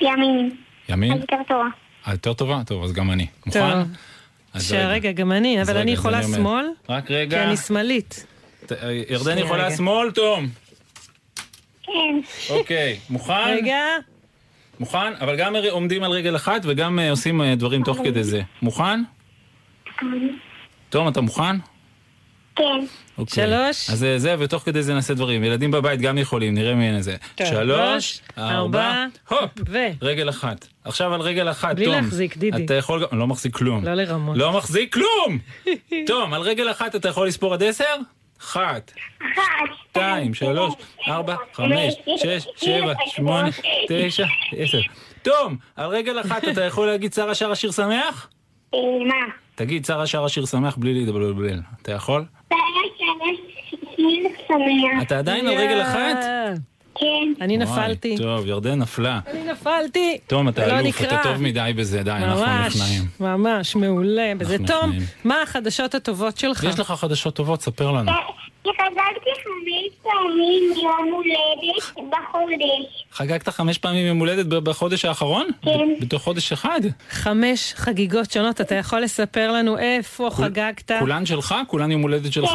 [0.00, 0.56] ימין.
[0.88, 1.12] ימין?
[1.12, 1.66] יותר טובה.
[2.06, 2.62] היותר טובה?
[2.66, 3.26] טוב, אז גם אני.
[3.46, 3.60] מוכן?
[3.72, 3.88] טוב.
[4.60, 6.22] שרגע, גם אני, אבל רגע, אני יכולה.
[6.22, 7.44] שמאל, רק כי רגע.
[7.44, 8.26] אני שמאלית.
[8.66, 8.72] ת-
[9.10, 9.76] ירדן יכולה רגע.
[9.76, 10.48] שמאל, תום.
[11.82, 11.92] כן.
[12.50, 13.32] אוקיי, מוכן?
[13.46, 13.78] רגע,
[14.80, 15.12] מוכן?
[15.20, 18.42] אבל גם עומדים על רגל אחת וגם אה, עושים אה, דברים תוך כדי זה.
[18.62, 19.02] מוכן?
[20.90, 21.56] תום, אתה מוכן?
[22.56, 22.84] כן.
[23.18, 23.46] אוקיי.
[23.46, 23.90] שלוש.
[23.90, 25.44] אז אה, זה, ותוך כדי זה נעשה דברים.
[25.44, 27.16] ילדים בבית גם יכולים, נראה מי אין איזה.
[27.34, 29.50] טוב, שלוש, ארבע, הופ!
[29.68, 29.78] ו...
[30.02, 30.66] רגל אחת.
[30.84, 31.94] עכשיו על רגל אחת, בלי תום.
[31.94, 32.64] להחזיק, דידי.
[32.64, 33.18] אתה יכול גם...
[33.18, 33.84] לא מחזיק כלום.
[33.84, 34.36] לא לרמות.
[34.36, 35.38] לא מחזיק כלום!
[36.06, 37.84] תום, על רגל אחת אתה יכול לספור עד עשר?
[38.40, 39.42] אחת, אחת.
[39.90, 40.74] שתיים, שלוש,
[41.08, 43.48] ארבע, חמש, שש, שבע, שמונה,
[43.88, 44.80] תשע, עשר.
[45.22, 48.28] תום, על רגל אחת אתה יכול להגיד שרה שרה שיר שמח?
[48.74, 49.14] אה, מה?
[49.54, 51.60] תגיד שרה שרה שיר שמח בלי להתבלבל.
[51.82, 52.24] אתה יכול?
[53.96, 55.02] שמח.
[55.02, 56.16] אתה עדיין על רגל אחת?
[56.98, 57.32] כן.
[57.40, 58.16] אני נפלתי.
[58.18, 59.20] טוב, ירדן נפלה.
[59.26, 60.18] אני נפלתי.
[60.26, 61.02] תום, אתה לא אלוף.
[61.02, 63.02] אתה טוב מדי בזה, די, אנחנו ממש, נכנעים.
[63.20, 64.32] ממש, מעולה.
[64.38, 64.92] בזה תום.
[65.24, 66.64] מה החדשות הטובות שלך?
[66.64, 68.12] יש לך חדשות טובות, ספר לנו.
[68.66, 73.04] כי חזרתי חמש פעמים יום הולדת בחודש.
[73.12, 75.46] חגגת חמש פעמים יום הולדת בחודש האחרון?
[75.62, 75.88] כן.
[76.00, 76.80] בתוך חודש אחד?
[77.10, 80.92] חמש חגיגות שונות, אתה יכול לספר לנו איפה חגגת?
[80.98, 81.54] כולן שלך?
[81.66, 82.50] כולן יום הולדת שלך?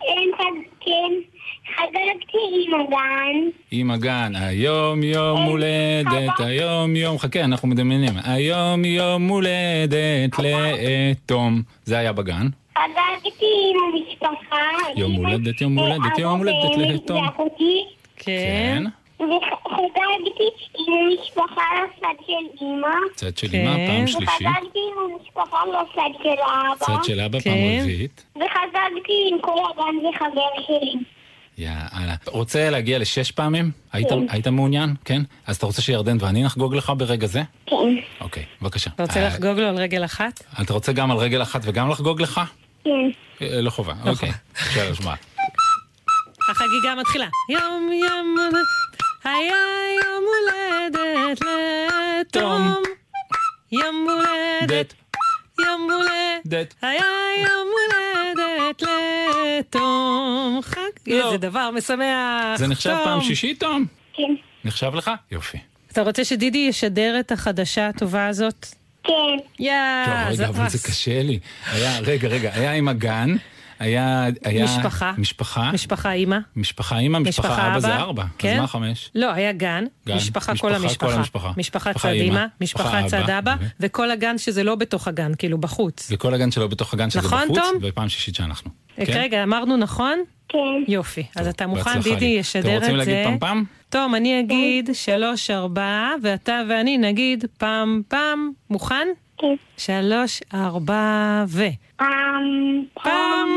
[0.00, 0.08] כן,
[0.38, 1.12] חג- כן.
[1.76, 3.50] חגגתי עם הגן.
[3.70, 8.12] עם הגן, היום יום הולדת, היום יום, חכה, אנחנו מדמיינים.
[8.24, 11.62] היום יום הולדת לתום.
[11.84, 12.46] זה היה בגן.
[12.78, 14.56] חגגתי עם המשפחה.
[14.96, 17.26] יום עם הולדת, יום הולדת, אבא יום הולדת ואמי לתום.
[17.26, 17.84] ואחותי.
[18.16, 18.84] כן.
[19.16, 22.88] וחגגתי עם המשפחה לצד של אמא.
[23.14, 23.66] צד של כן.
[23.66, 24.28] אמא, פעם שלישית.
[24.28, 26.84] וחגגתי עם המשפחה לצד של אבא.
[26.86, 27.78] צד של אבא, פעם כן.
[27.82, 28.24] רביעית.
[28.36, 30.94] וחגגתי עם כל הגן וחבר שלי.
[31.58, 32.14] יאללה.
[32.26, 33.70] רוצה להגיע לשש פעמים?
[33.92, 34.18] היית, כן.
[34.28, 34.94] היית מעוניין?
[35.04, 35.22] כן?
[35.46, 37.42] אז אתה רוצה שירדן ואני נחגוג לך ברגע זה?
[37.66, 37.76] כן.
[38.20, 38.90] אוקיי, בבקשה.
[38.94, 40.42] אתה רוצה אה, לחגוג לו על רגל אחת?
[40.62, 42.40] אתה רוצה גם על רגל אחת וגם לחגוג לך?
[42.84, 42.90] כן.
[43.42, 44.32] אה, לא חובה, אוקיי.
[44.52, 45.14] אפשר לשמוע.
[46.50, 47.26] החגיגה מתחילה.
[47.48, 48.36] יום יום
[49.24, 49.56] היה
[50.04, 52.74] יום הולדת לתום.
[53.72, 54.94] יום הולדת,
[55.66, 57.04] יום הולדת, היה
[57.42, 60.60] יום הולדת לתום.
[60.62, 61.26] חג, לא.
[61.26, 62.56] איזה דבר משמח.
[62.56, 62.96] זה נחשב.
[63.04, 63.86] פעם שישית, תום?
[64.12, 64.34] כן.
[64.64, 65.10] נחשב לך?
[65.30, 65.58] יופי.
[65.92, 68.66] אתה רוצה שדידי ישדר את החדשה הטובה הזאת?
[69.08, 69.62] כן.
[69.64, 69.72] יא,
[70.04, 70.78] טוב, אה, זה רגע, אבל זה.
[70.78, 71.38] קשה לי.
[71.72, 73.36] היה, רגע, רגע, היה עם הגן,
[73.78, 74.26] היה...
[74.44, 75.12] היה משפחה.
[75.18, 75.70] משפחה.
[75.72, 76.38] משפחה אימא.
[76.56, 78.24] משפחה אימא, משפחה אבא זה ארבע.
[78.38, 78.54] כן.
[78.54, 79.10] אז מה חמש?
[79.14, 81.14] לא, היה גן, גן, משפחה, משפחה, כל כל המשפחה.
[81.14, 81.52] המשפחה.
[81.56, 85.32] משפחה משפחה צד אימא, משפחה משפחה צד אבא, ו- וכל הגן שזה לא בתוך הגן,
[85.38, 86.08] כאילו בחוץ.
[86.12, 87.78] וכל הגן שלו בתוך הגן שזה נכון, בחוץ, תום?
[87.82, 88.70] ופעם שישית שאנחנו.
[88.98, 90.18] אה, רגע, אמרנו נכון?
[90.48, 90.58] כן.
[90.88, 91.22] יופי.
[91.36, 92.26] אז אתה מוכן, דידי, לי.
[92.26, 92.86] ישדר את זה.
[92.86, 93.64] אתם רוצים להגיד פעם פעם?
[93.90, 98.50] טוב, אני אגיד שלוש, ארבע, ואתה ואני נגיד פעם פעם.
[98.70, 99.08] מוכן?
[99.38, 99.54] כן.
[99.76, 101.64] שלוש, ארבע, ו...
[101.96, 102.84] פעם.
[103.02, 103.48] פעם.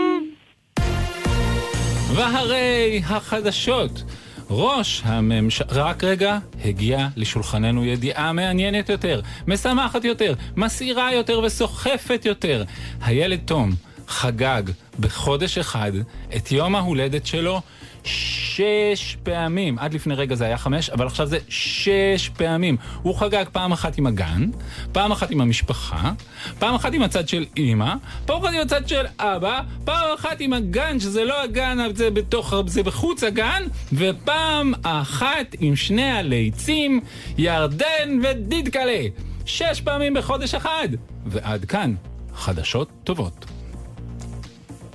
[2.16, 4.04] והרי החדשות.
[4.50, 12.64] ראש הממשלה, רק רגע, הגיעה לשולחננו ידיעה מעניינת יותר, משמחת יותר, מסעירה יותר וסוחפת יותר.
[13.02, 13.72] הילד תום
[14.08, 14.64] חגג
[15.00, 15.92] בחודש אחד
[16.36, 17.62] את יום ההולדת שלו
[18.04, 19.80] שש פעמים.
[19.80, 22.78] עד לפני רגע זה היה חמש, אבל עכשיו זה שש פעמים.
[23.02, 24.50] הוא חגג פעם אחת עם הגן,
[24.92, 26.12] פעם אחת עם המשפחה,
[26.60, 27.94] פעם אחת עם הצד של אימא,
[28.26, 32.54] פעם אחת עם הצד של אבא, פעם אחת עם הגן, שזה לא הגן, זה בתוך,
[32.68, 37.02] זה בחוץ הגן, ופעם אחת עם שני הליצים,
[37.38, 39.02] ירדן ודידקלה.
[39.46, 40.88] שש פעמים בחודש אחד.
[41.26, 41.96] ועד כאן,
[42.36, 43.51] חדשות טובות.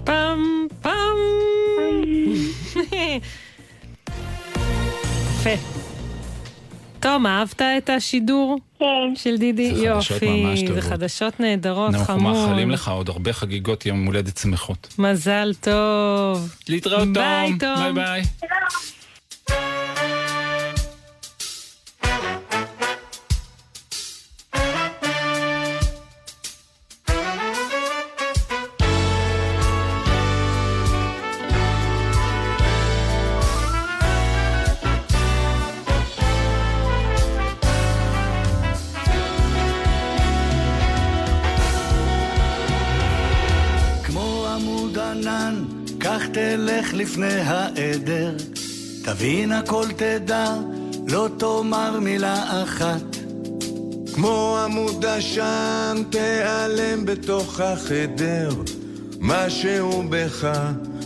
[0.07, 1.16] פעם פעם.
[5.40, 5.51] יפה.
[7.01, 8.85] תום, אהבת את השידור כן.
[9.14, 9.75] של דידי?
[9.75, 10.83] זה חדשות יופי, ממש זה טובות.
[10.83, 12.33] חדשות נהדרות, אנחנו חמוד.
[12.37, 14.95] מאחלים לך עוד הרבה חגיגות יום הולדת שמחות.
[14.99, 16.55] מזל טוב.
[16.69, 17.12] להתראות תום.
[17.12, 17.75] ביי, תום.
[17.77, 18.23] ביי ביי.
[46.07, 48.37] כך תלך לפני העדר.
[49.05, 50.55] תבין הכל תדע,
[51.09, 53.16] לא תאמר מילה אחת.
[54.14, 58.51] כמו עמוד עשן תיעלם בתוך החדר,
[59.21, 60.49] משהו בך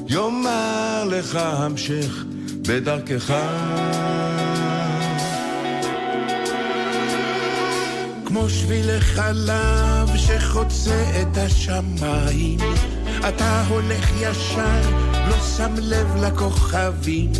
[0.08, 2.24] יאמר לך המשך
[2.68, 3.34] בדרכך.
[8.24, 12.58] כמו שבילי חלב שחוצה את השמיים,
[13.28, 14.90] אתה הולך ישר,
[15.28, 17.32] לא שם לב לכוכבים.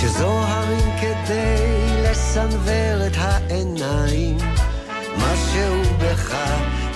[0.00, 4.36] שזוהרים כדי לסנוור את העיניים.
[5.16, 6.34] משהו בך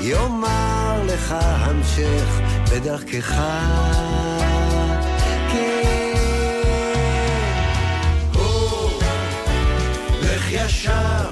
[0.01, 2.40] יאמר לך המשך
[2.72, 3.34] בדרכך.
[5.53, 6.14] כן.
[8.32, 8.90] הו,
[10.22, 11.23] לך ישר,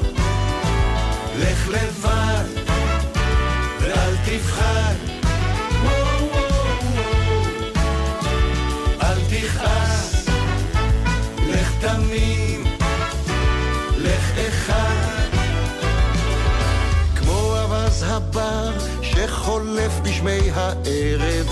[19.43, 21.47] שחולף בשמי הערב,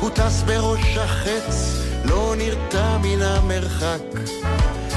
[0.00, 4.02] הוא טס בראש החץ, לא נרתע מן המרחק.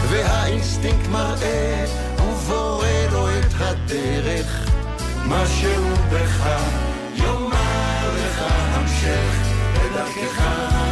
[0.09, 1.85] והאינסטינקט מראה
[2.17, 4.69] ובורא לו את הדרך.
[5.25, 6.47] משהו בך
[7.15, 9.35] יאמר לך המשך
[9.73, 10.84] בדרכך.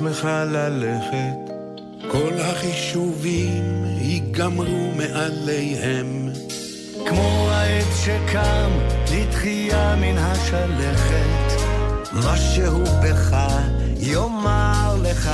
[0.00, 1.52] לעצמך ללכת.
[2.10, 6.28] כל החישובים ייגמרו מעליהם.
[7.08, 8.70] כמו העץ שקם
[9.14, 11.62] לתחייה מן השלכת,
[12.12, 13.36] משהו בך
[14.00, 15.30] יאמר לך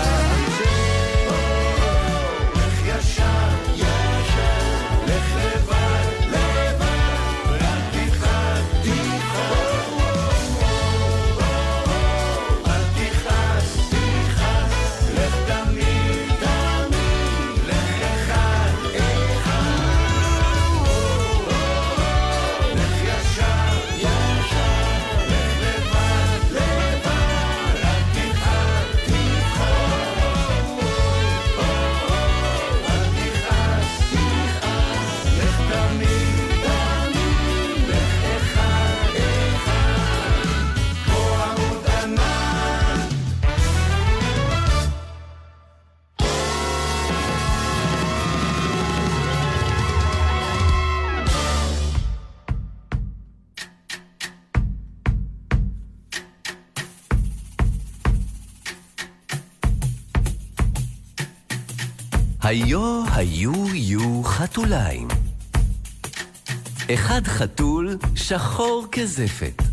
[62.46, 65.08] היו היו יו חתוליים.
[66.94, 69.65] אחד חתול שחור כזפת.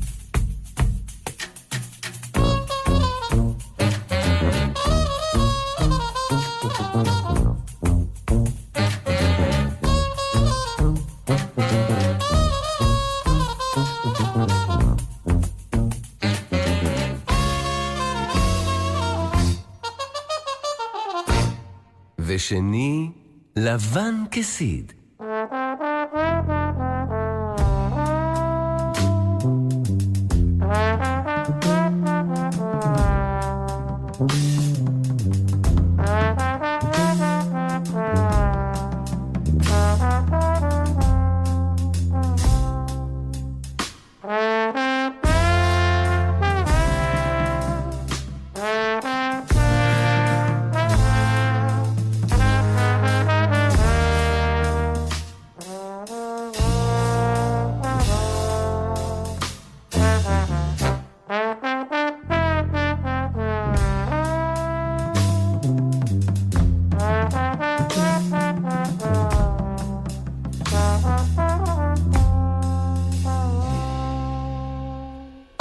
[22.43, 23.09] ושני
[23.55, 24.93] לבן כסיד.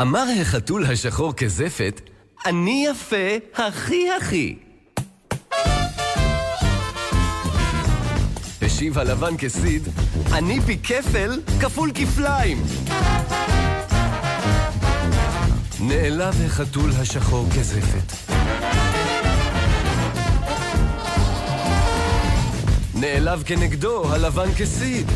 [0.02, 2.00] אמר החתול השחור כזפת,
[2.46, 3.16] אני יפה
[3.54, 4.56] הכי הכי.
[8.62, 9.88] השיב הלבן כסיד,
[10.32, 12.62] אני פי כפל כפול כפליים.
[15.80, 18.32] נעלב החתול השחור כזפת.
[22.94, 25.06] נעלב כנגדו הלבן כסיד.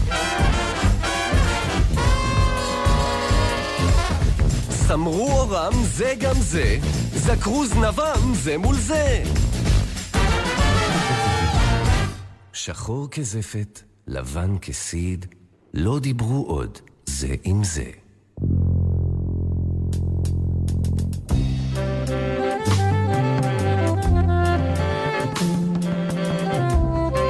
[4.88, 6.78] סמרו אורם זה גם זה,
[7.14, 9.22] זקרו זנבם זה מול זה.
[12.52, 15.26] שחור כזפת, לבן כסיד,
[15.74, 17.90] לא דיברו עוד זה עם זה.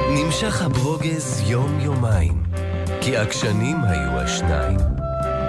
[0.09, 2.43] נמשך הברוגז יום-יומיים,
[3.01, 4.96] כי עקשנים היו השניים.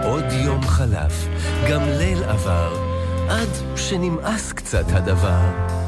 [0.04, 1.28] עוד יום חלף,
[1.70, 2.72] גם ליל עבר,
[3.28, 5.87] עד שנמאס קצת הדבר.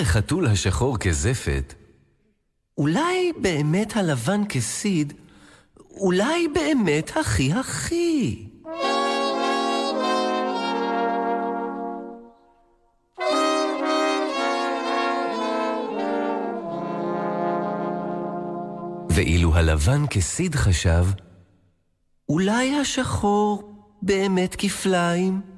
[0.00, 1.74] הרהר החתול השחור כזפת,
[2.78, 5.12] אולי באמת הלבן כסיד,
[5.90, 8.46] אולי באמת הכי הכי.
[19.10, 21.04] ואילו הלבן כסיד חשב,
[22.28, 23.72] אולי השחור
[24.02, 25.49] באמת כפליים?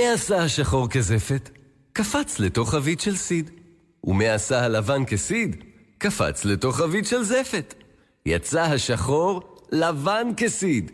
[0.00, 1.50] מה עשה השחור כזפת?
[1.92, 3.50] קפץ לתוך חבית של סיד.
[4.04, 5.64] ומה עשה הלבן כסיד?
[5.98, 7.74] קפץ לתוך חבית של זפת.
[8.26, 9.42] יצא השחור
[9.72, 10.90] לבן כסיד.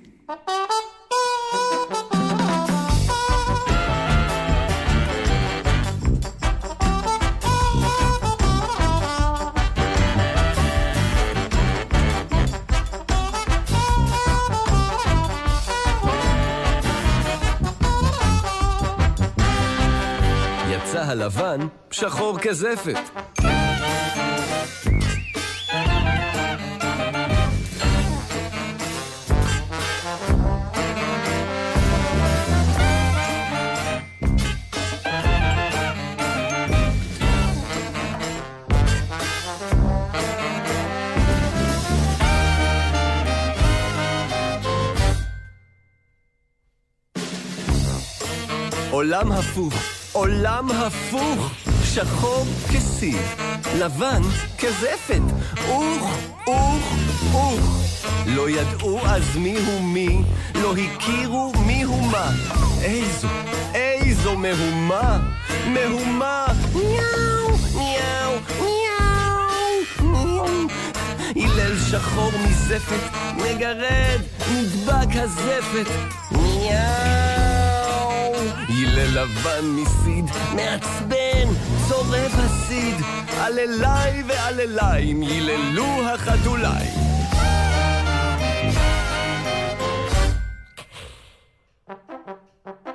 [21.17, 21.61] הלבן
[21.91, 22.99] שחור כזפת.
[48.91, 51.51] עולם הפוך, עולם הפוך,
[51.85, 53.23] שחור כסיד,
[53.79, 54.23] לבן
[54.59, 55.23] כזפת,
[55.69, 56.95] אוך, אוך,
[57.35, 57.61] אוך.
[58.27, 60.23] לא ידעו אז מי הוא מי,
[60.55, 62.31] לא הכירו מי הוא מה.
[62.83, 63.29] איזו,
[63.75, 65.19] איזו מהומה,
[65.67, 68.77] מהומה, מיהו, מיהו, מיהו.
[71.37, 74.21] הלל שחור מזפת, מגרד,
[74.53, 75.91] נדבק הזפת,
[76.33, 77.26] מיהו.
[78.97, 80.25] הלל לבן מסיד,
[80.55, 81.49] מעצבן,
[81.89, 82.95] צורב הסיד,
[83.41, 86.91] עללי ועלליים היללו החתוליים.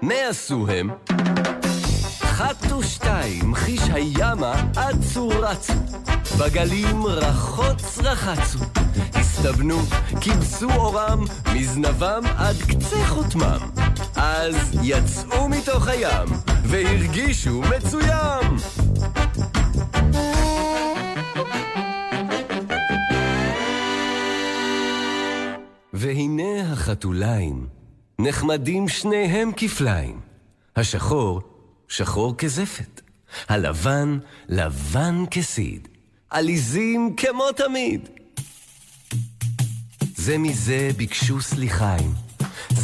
[0.02, 0.90] מה עשו הם?
[2.22, 5.74] חטו שתיים, חיש הימה אצו רצו,
[6.40, 8.60] בגלים רחוץ רחצו,
[9.14, 9.80] הסתבנו,
[10.22, 13.81] כיבסו אורם, מזנבם עד קצה חותמם.
[14.24, 16.28] אז יצאו מתוך הים,
[16.64, 18.56] והרגישו מצוים!
[25.94, 27.68] והנה החתוליים,
[28.20, 30.20] נחמדים שניהם כפליים.
[30.76, 31.42] השחור,
[31.88, 33.02] שחור כזפת.
[33.50, 34.20] הלבן,
[34.50, 35.88] לבן כסיד.
[36.30, 38.10] עליזים כמו תמיד.
[40.16, 42.31] זה מזה ביקשו סליחיים.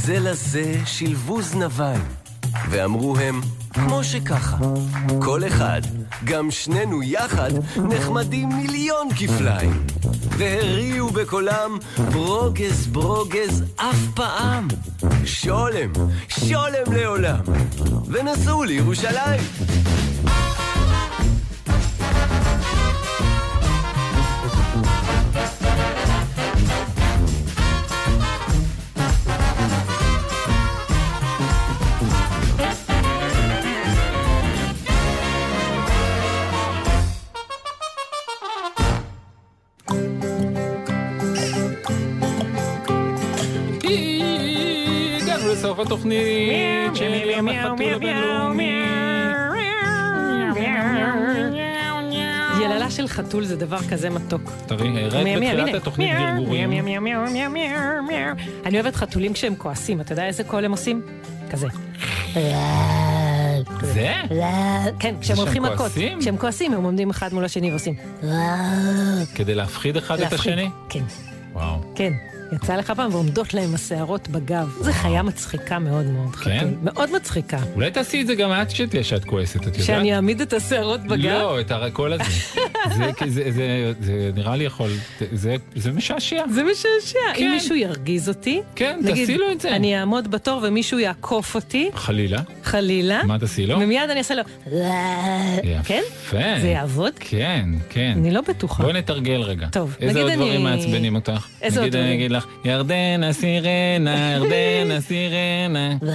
[0.08, 2.02] זה לזה שילבו זנביים.
[2.70, 3.42] ואמרו הם,
[3.74, 4.58] כמו שככה,
[5.22, 5.82] כל אחד,
[6.24, 9.84] גם שנינו יחד, נחמדים מיליון כפליים.
[10.38, 11.78] והריעו בקולם,
[12.12, 14.68] ברוגז ברוגז אף פעם.
[15.26, 15.92] שולם,
[16.28, 17.40] שולם לעולם.
[18.08, 19.42] ונסעו לירושלים.
[45.78, 48.84] לסוף התוכנית של יום החתול הבינלאומי.
[52.62, 54.52] יללה של חתול זה דבר כזה מתוק.
[54.66, 55.76] תראי, הראית בתחילת.
[55.76, 56.72] התוכנית גרגורים.
[58.66, 61.02] אני אוהבת חתולים כשהם כועסים, אתה יודע איזה קול הם עושים?
[61.50, 61.68] כזה.
[63.82, 64.14] זה?
[65.00, 65.78] כן, כשהם שהם הולכים מכות.
[65.78, 66.20] כועסים?
[66.20, 67.96] כשהם כועסים, הם עומדים אחד מול השני ועושים.
[69.36, 70.34] כדי להפחיד אחד את.
[70.34, 70.70] השני?
[70.90, 71.04] כן,
[71.54, 71.82] וואו.
[71.96, 72.14] כן.
[72.52, 74.78] יצא לך פעם ועומדות להם השערות בגב.
[74.82, 76.36] זו חיה מצחיקה מאוד מאוד.
[76.36, 76.68] כן?
[76.84, 77.58] מאוד מצחיקה.
[77.76, 79.84] אולי תעשי את זה גם את שתהיה שאת כועסת, את יודעת?
[79.84, 81.26] שאני אעמיד את השערות בגב?
[81.32, 82.24] לא, את הקול הזה.
[82.98, 84.90] זה- זה- זה- זה נראה לי יכול...
[85.32, 86.44] זה- זה משעשע.
[86.54, 87.20] זה משעשע.
[87.36, 87.44] כן.
[87.46, 89.76] אם מישהו ירגיז אותי, כן, נגיד, תעשי לו את זה.
[89.76, 92.40] אני אעמוד בתור ומישהו יעקוף אותי, חלילה.
[92.64, 93.80] חלילה, מה תעשי לו?
[93.80, 94.44] ומיד אני אעשה לו...
[95.84, 96.02] כן?
[96.24, 96.38] יפה.
[96.62, 97.14] זה יעבוד?
[97.20, 98.14] כן, כן.
[98.18, 98.84] אני לא בטוחה.
[98.84, 99.68] בואי נתרגל רגע.
[99.68, 101.48] טוב, איזה נגיד עוד אני- דברים מעצבנים אותך?
[101.62, 102.20] איזה עוד דברים?
[102.38, 105.98] לך, ירדנה סירנה, ירדנה סירנה.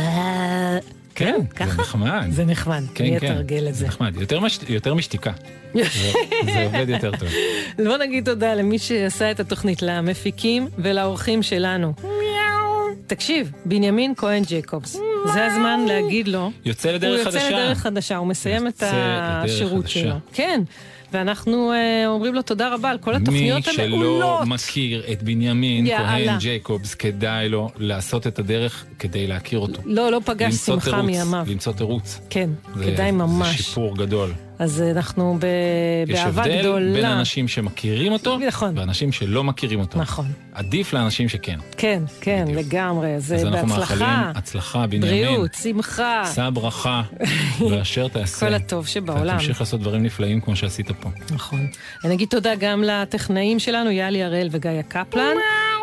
[1.15, 2.27] כן, זה נחמד.
[2.31, 3.33] זה נחמד, כן, אני כן.
[3.33, 3.81] אתרגל את זה.
[3.81, 5.33] זה נחמד, יותר מש- יותר משתיקה.
[5.75, 7.29] זה עובד יותר טוב.
[7.85, 11.93] בוא נגיד תודה למי שעשה את התוכנית, למפיקים ולאורחים שלנו.
[13.07, 14.97] תקשיב, בנימין כהן ג'קובס,
[15.33, 16.51] זה הזמן להגיד לו.
[16.65, 17.51] יוצא לדרך הוא יוצא חדשה.
[17.51, 20.01] לדרך חדשה, הוא מסיים את השירות חדשה.
[20.01, 20.15] שלו.
[20.33, 20.61] כן,
[21.13, 24.21] ואנחנו אה, אומרים לו תודה רבה על כל התוכניות מי המעולות.
[24.39, 25.89] שלא מכיר את בנימין.
[25.99, 29.83] כהן ג'ייקובס, כדאי לו לעשות את הדרך כדי להכיר אותו.
[29.85, 31.45] לא, לא פגש שמחה תירוץ, מימיו.
[31.49, 32.21] למצוא תירוץ.
[32.31, 33.57] כן, זה- כדאי זה ממש.
[33.57, 34.31] שיפור גדול.
[34.59, 35.47] אז אנחנו ב-
[36.11, 36.93] יש באהבה הבדל גדולה.
[36.93, 38.79] בין אנשים שמכירים אותו, נכון.
[38.79, 39.99] ואנשים שלא מכירים אותו.
[39.99, 40.27] נכון.
[40.55, 41.59] עדיף לאנשים שכן.
[41.77, 43.21] כן, כן, לגמרי.
[43.21, 43.95] זה אז אנחנו בהצלחה.
[43.95, 45.11] מאחלים הצלחה, בנימין.
[45.11, 46.23] בריאות, שמחה.
[46.35, 47.03] שא ברכה,
[47.71, 48.47] ואשר תעשה.
[48.47, 49.37] כל הטוב שבעולם.
[49.37, 51.09] ותמשיך לעשות דברים נפלאים כמו שעשית פה.
[51.31, 51.67] נכון.
[52.05, 55.37] אני אגיד תודה גם לטכנאים שלנו, יאלי הראל וגיא קפלן,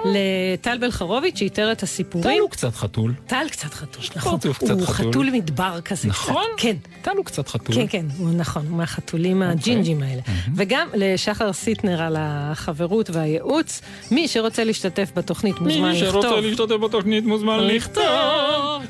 [0.05, 2.35] לטל בלחרוביץ' שאיתר את הסיפורים.
[2.35, 3.13] טל הוא קצת חתול.
[3.27, 4.39] טל קצת חתול, נכון.
[4.39, 5.11] פרצוף קצת הוא חתול.
[5.11, 6.43] חתול מדבר כזה נכון?
[6.57, 6.63] קצת.
[6.63, 6.75] כן.
[7.01, 7.75] טל הוא קצת חתול.
[7.75, 9.51] כן, כן, הוא נכון, הוא מהחתולים אוקיי.
[9.53, 10.21] הג'ינג'ים האלה.
[10.55, 13.81] וגם לשחר סיטנר על החברות והייעוץ.
[14.11, 16.23] מי שרוצה להשתתף בתוכנית מוזמן מי לכתוב.
[16.23, 18.03] שרוצה להשתתף בתוכנית מוזמן לכתוב.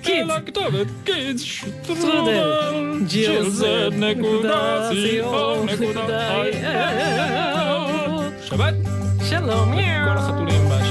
[0.01, 0.19] קידס.
[0.19, 1.43] אל הכתובת קידס
[1.85, 2.01] טרודל.
[2.01, 6.43] שטרודל ג'ילזד נקודה סיור נקודה.
[8.45, 8.73] שבת
[9.29, 9.73] שלום.
[10.05, 10.88] כל החתולים באשר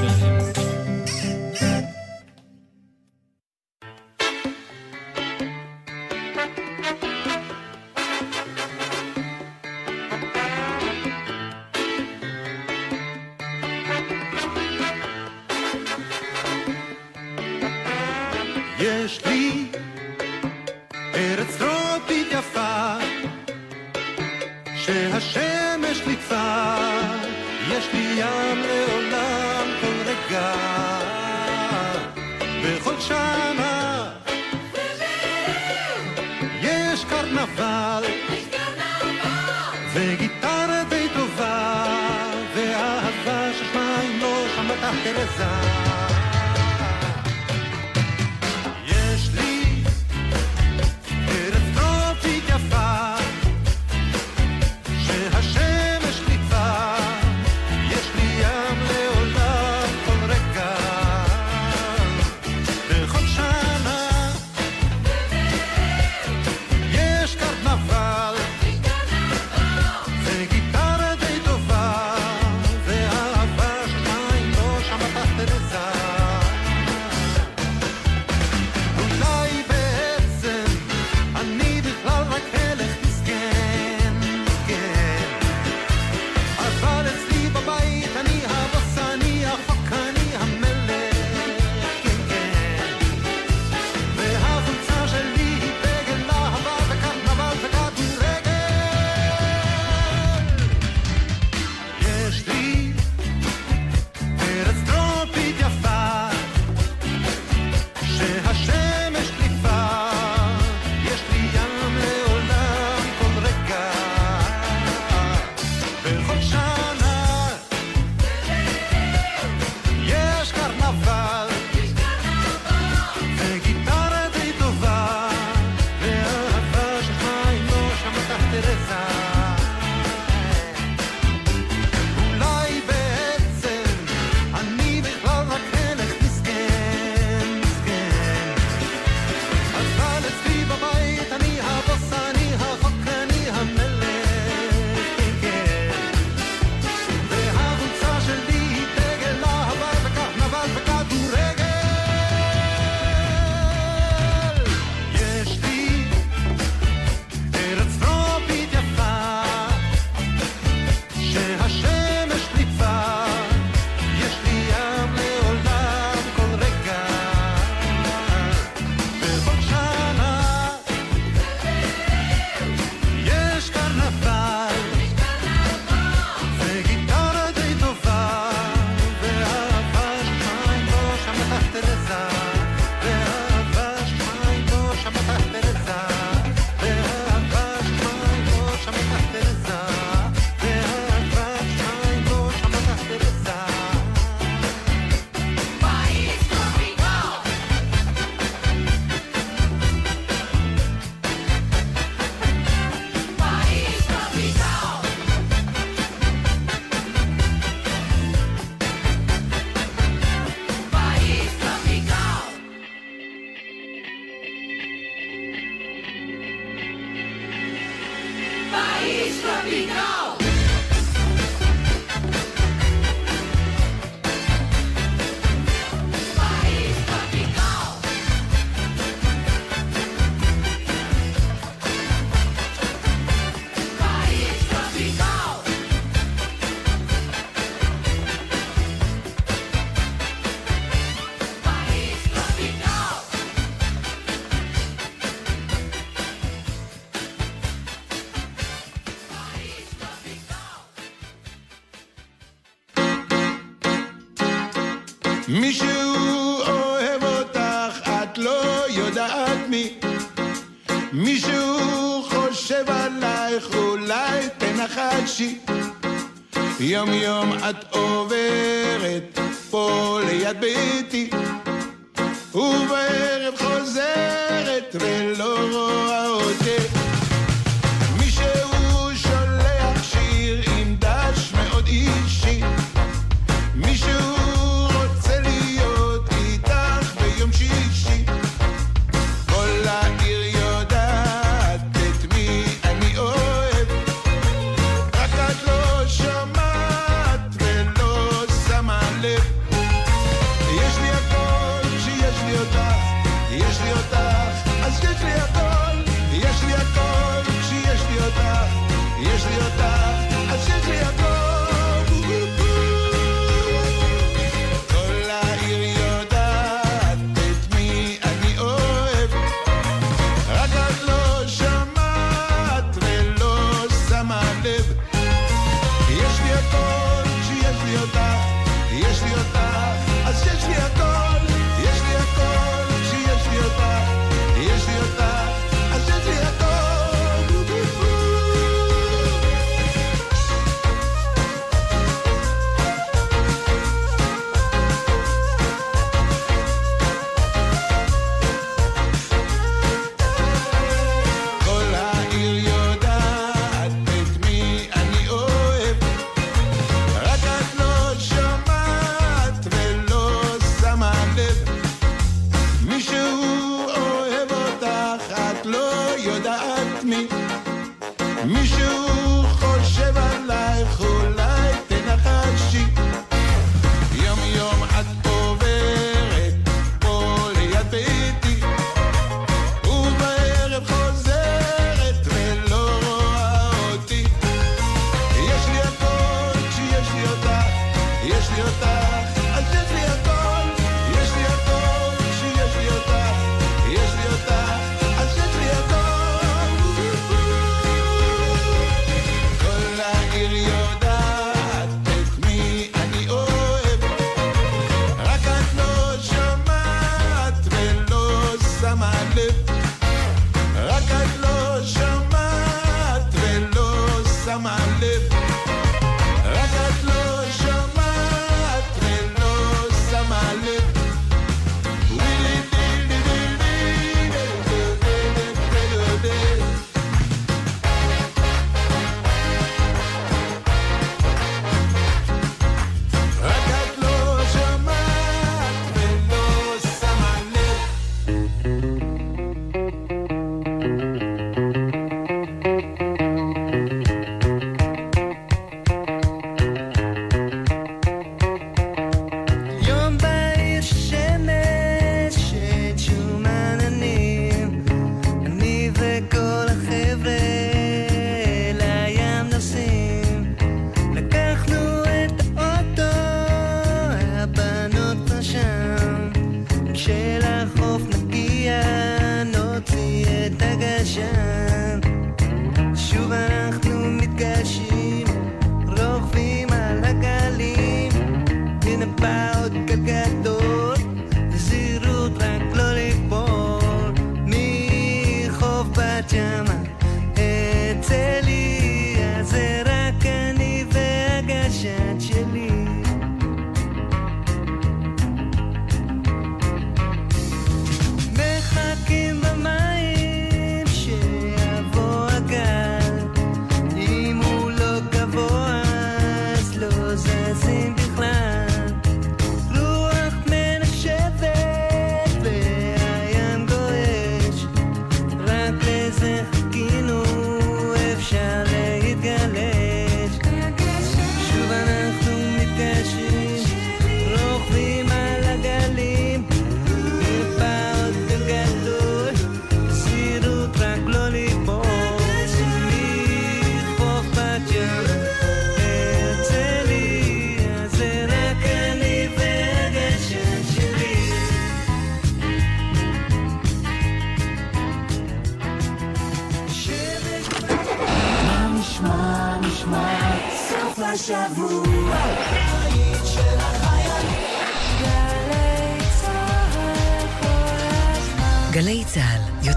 [551.28, 551.57] Deja vu.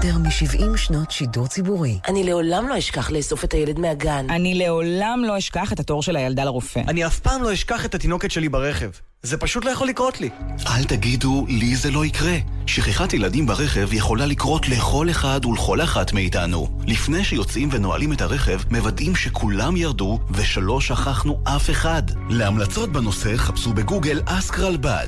[0.04, 1.99] יותר מ-70 שנות שידור ציבורי.
[2.08, 4.26] אני לעולם לא אשכח לאסוף את הילד מהגן.
[4.30, 6.80] אני לעולם לא אשכח את התור של הילדה לרופא.
[6.88, 8.89] אני אף פעם לא אשכח את התינוקת שלי ברכב.
[9.24, 10.30] זה פשוט לא יכול לקרות לי.
[10.68, 12.38] אל תגידו, לי זה לא יקרה.
[12.68, 16.80] שכחת ילדים ברכב יכולה לקרות לכל אחד ולכל אחת מאיתנו.
[16.88, 22.04] לפני שיוצאים ונועלים את הרכב, מוודאים שכולם ירדו ושלא שכחנו אף אחד.
[22.30, 25.08] להמלצות בנושא חפשו בגוגל אסק רלב"ד.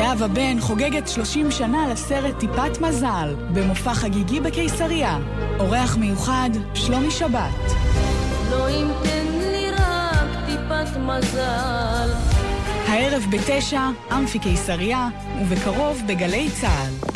[0.00, 5.18] זהבה בן חוגגת 30 שנה לסרט טיפת מזל, במופע חגיגי בקיסריה.
[5.58, 7.72] אורח מיוחד, שלומי שבת.
[8.50, 12.10] לא אם תן לי רק טיפת מזל.
[12.88, 13.82] הערב בתשע,
[14.12, 15.08] אמפי קיסריה,
[15.42, 17.10] ובקרוב בגלי צה"ל.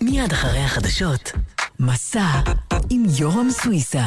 [0.00, 1.32] מיד אחרי החדשות,
[1.80, 2.26] מסע
[2.90, 4.06] עם יורם סוויסה.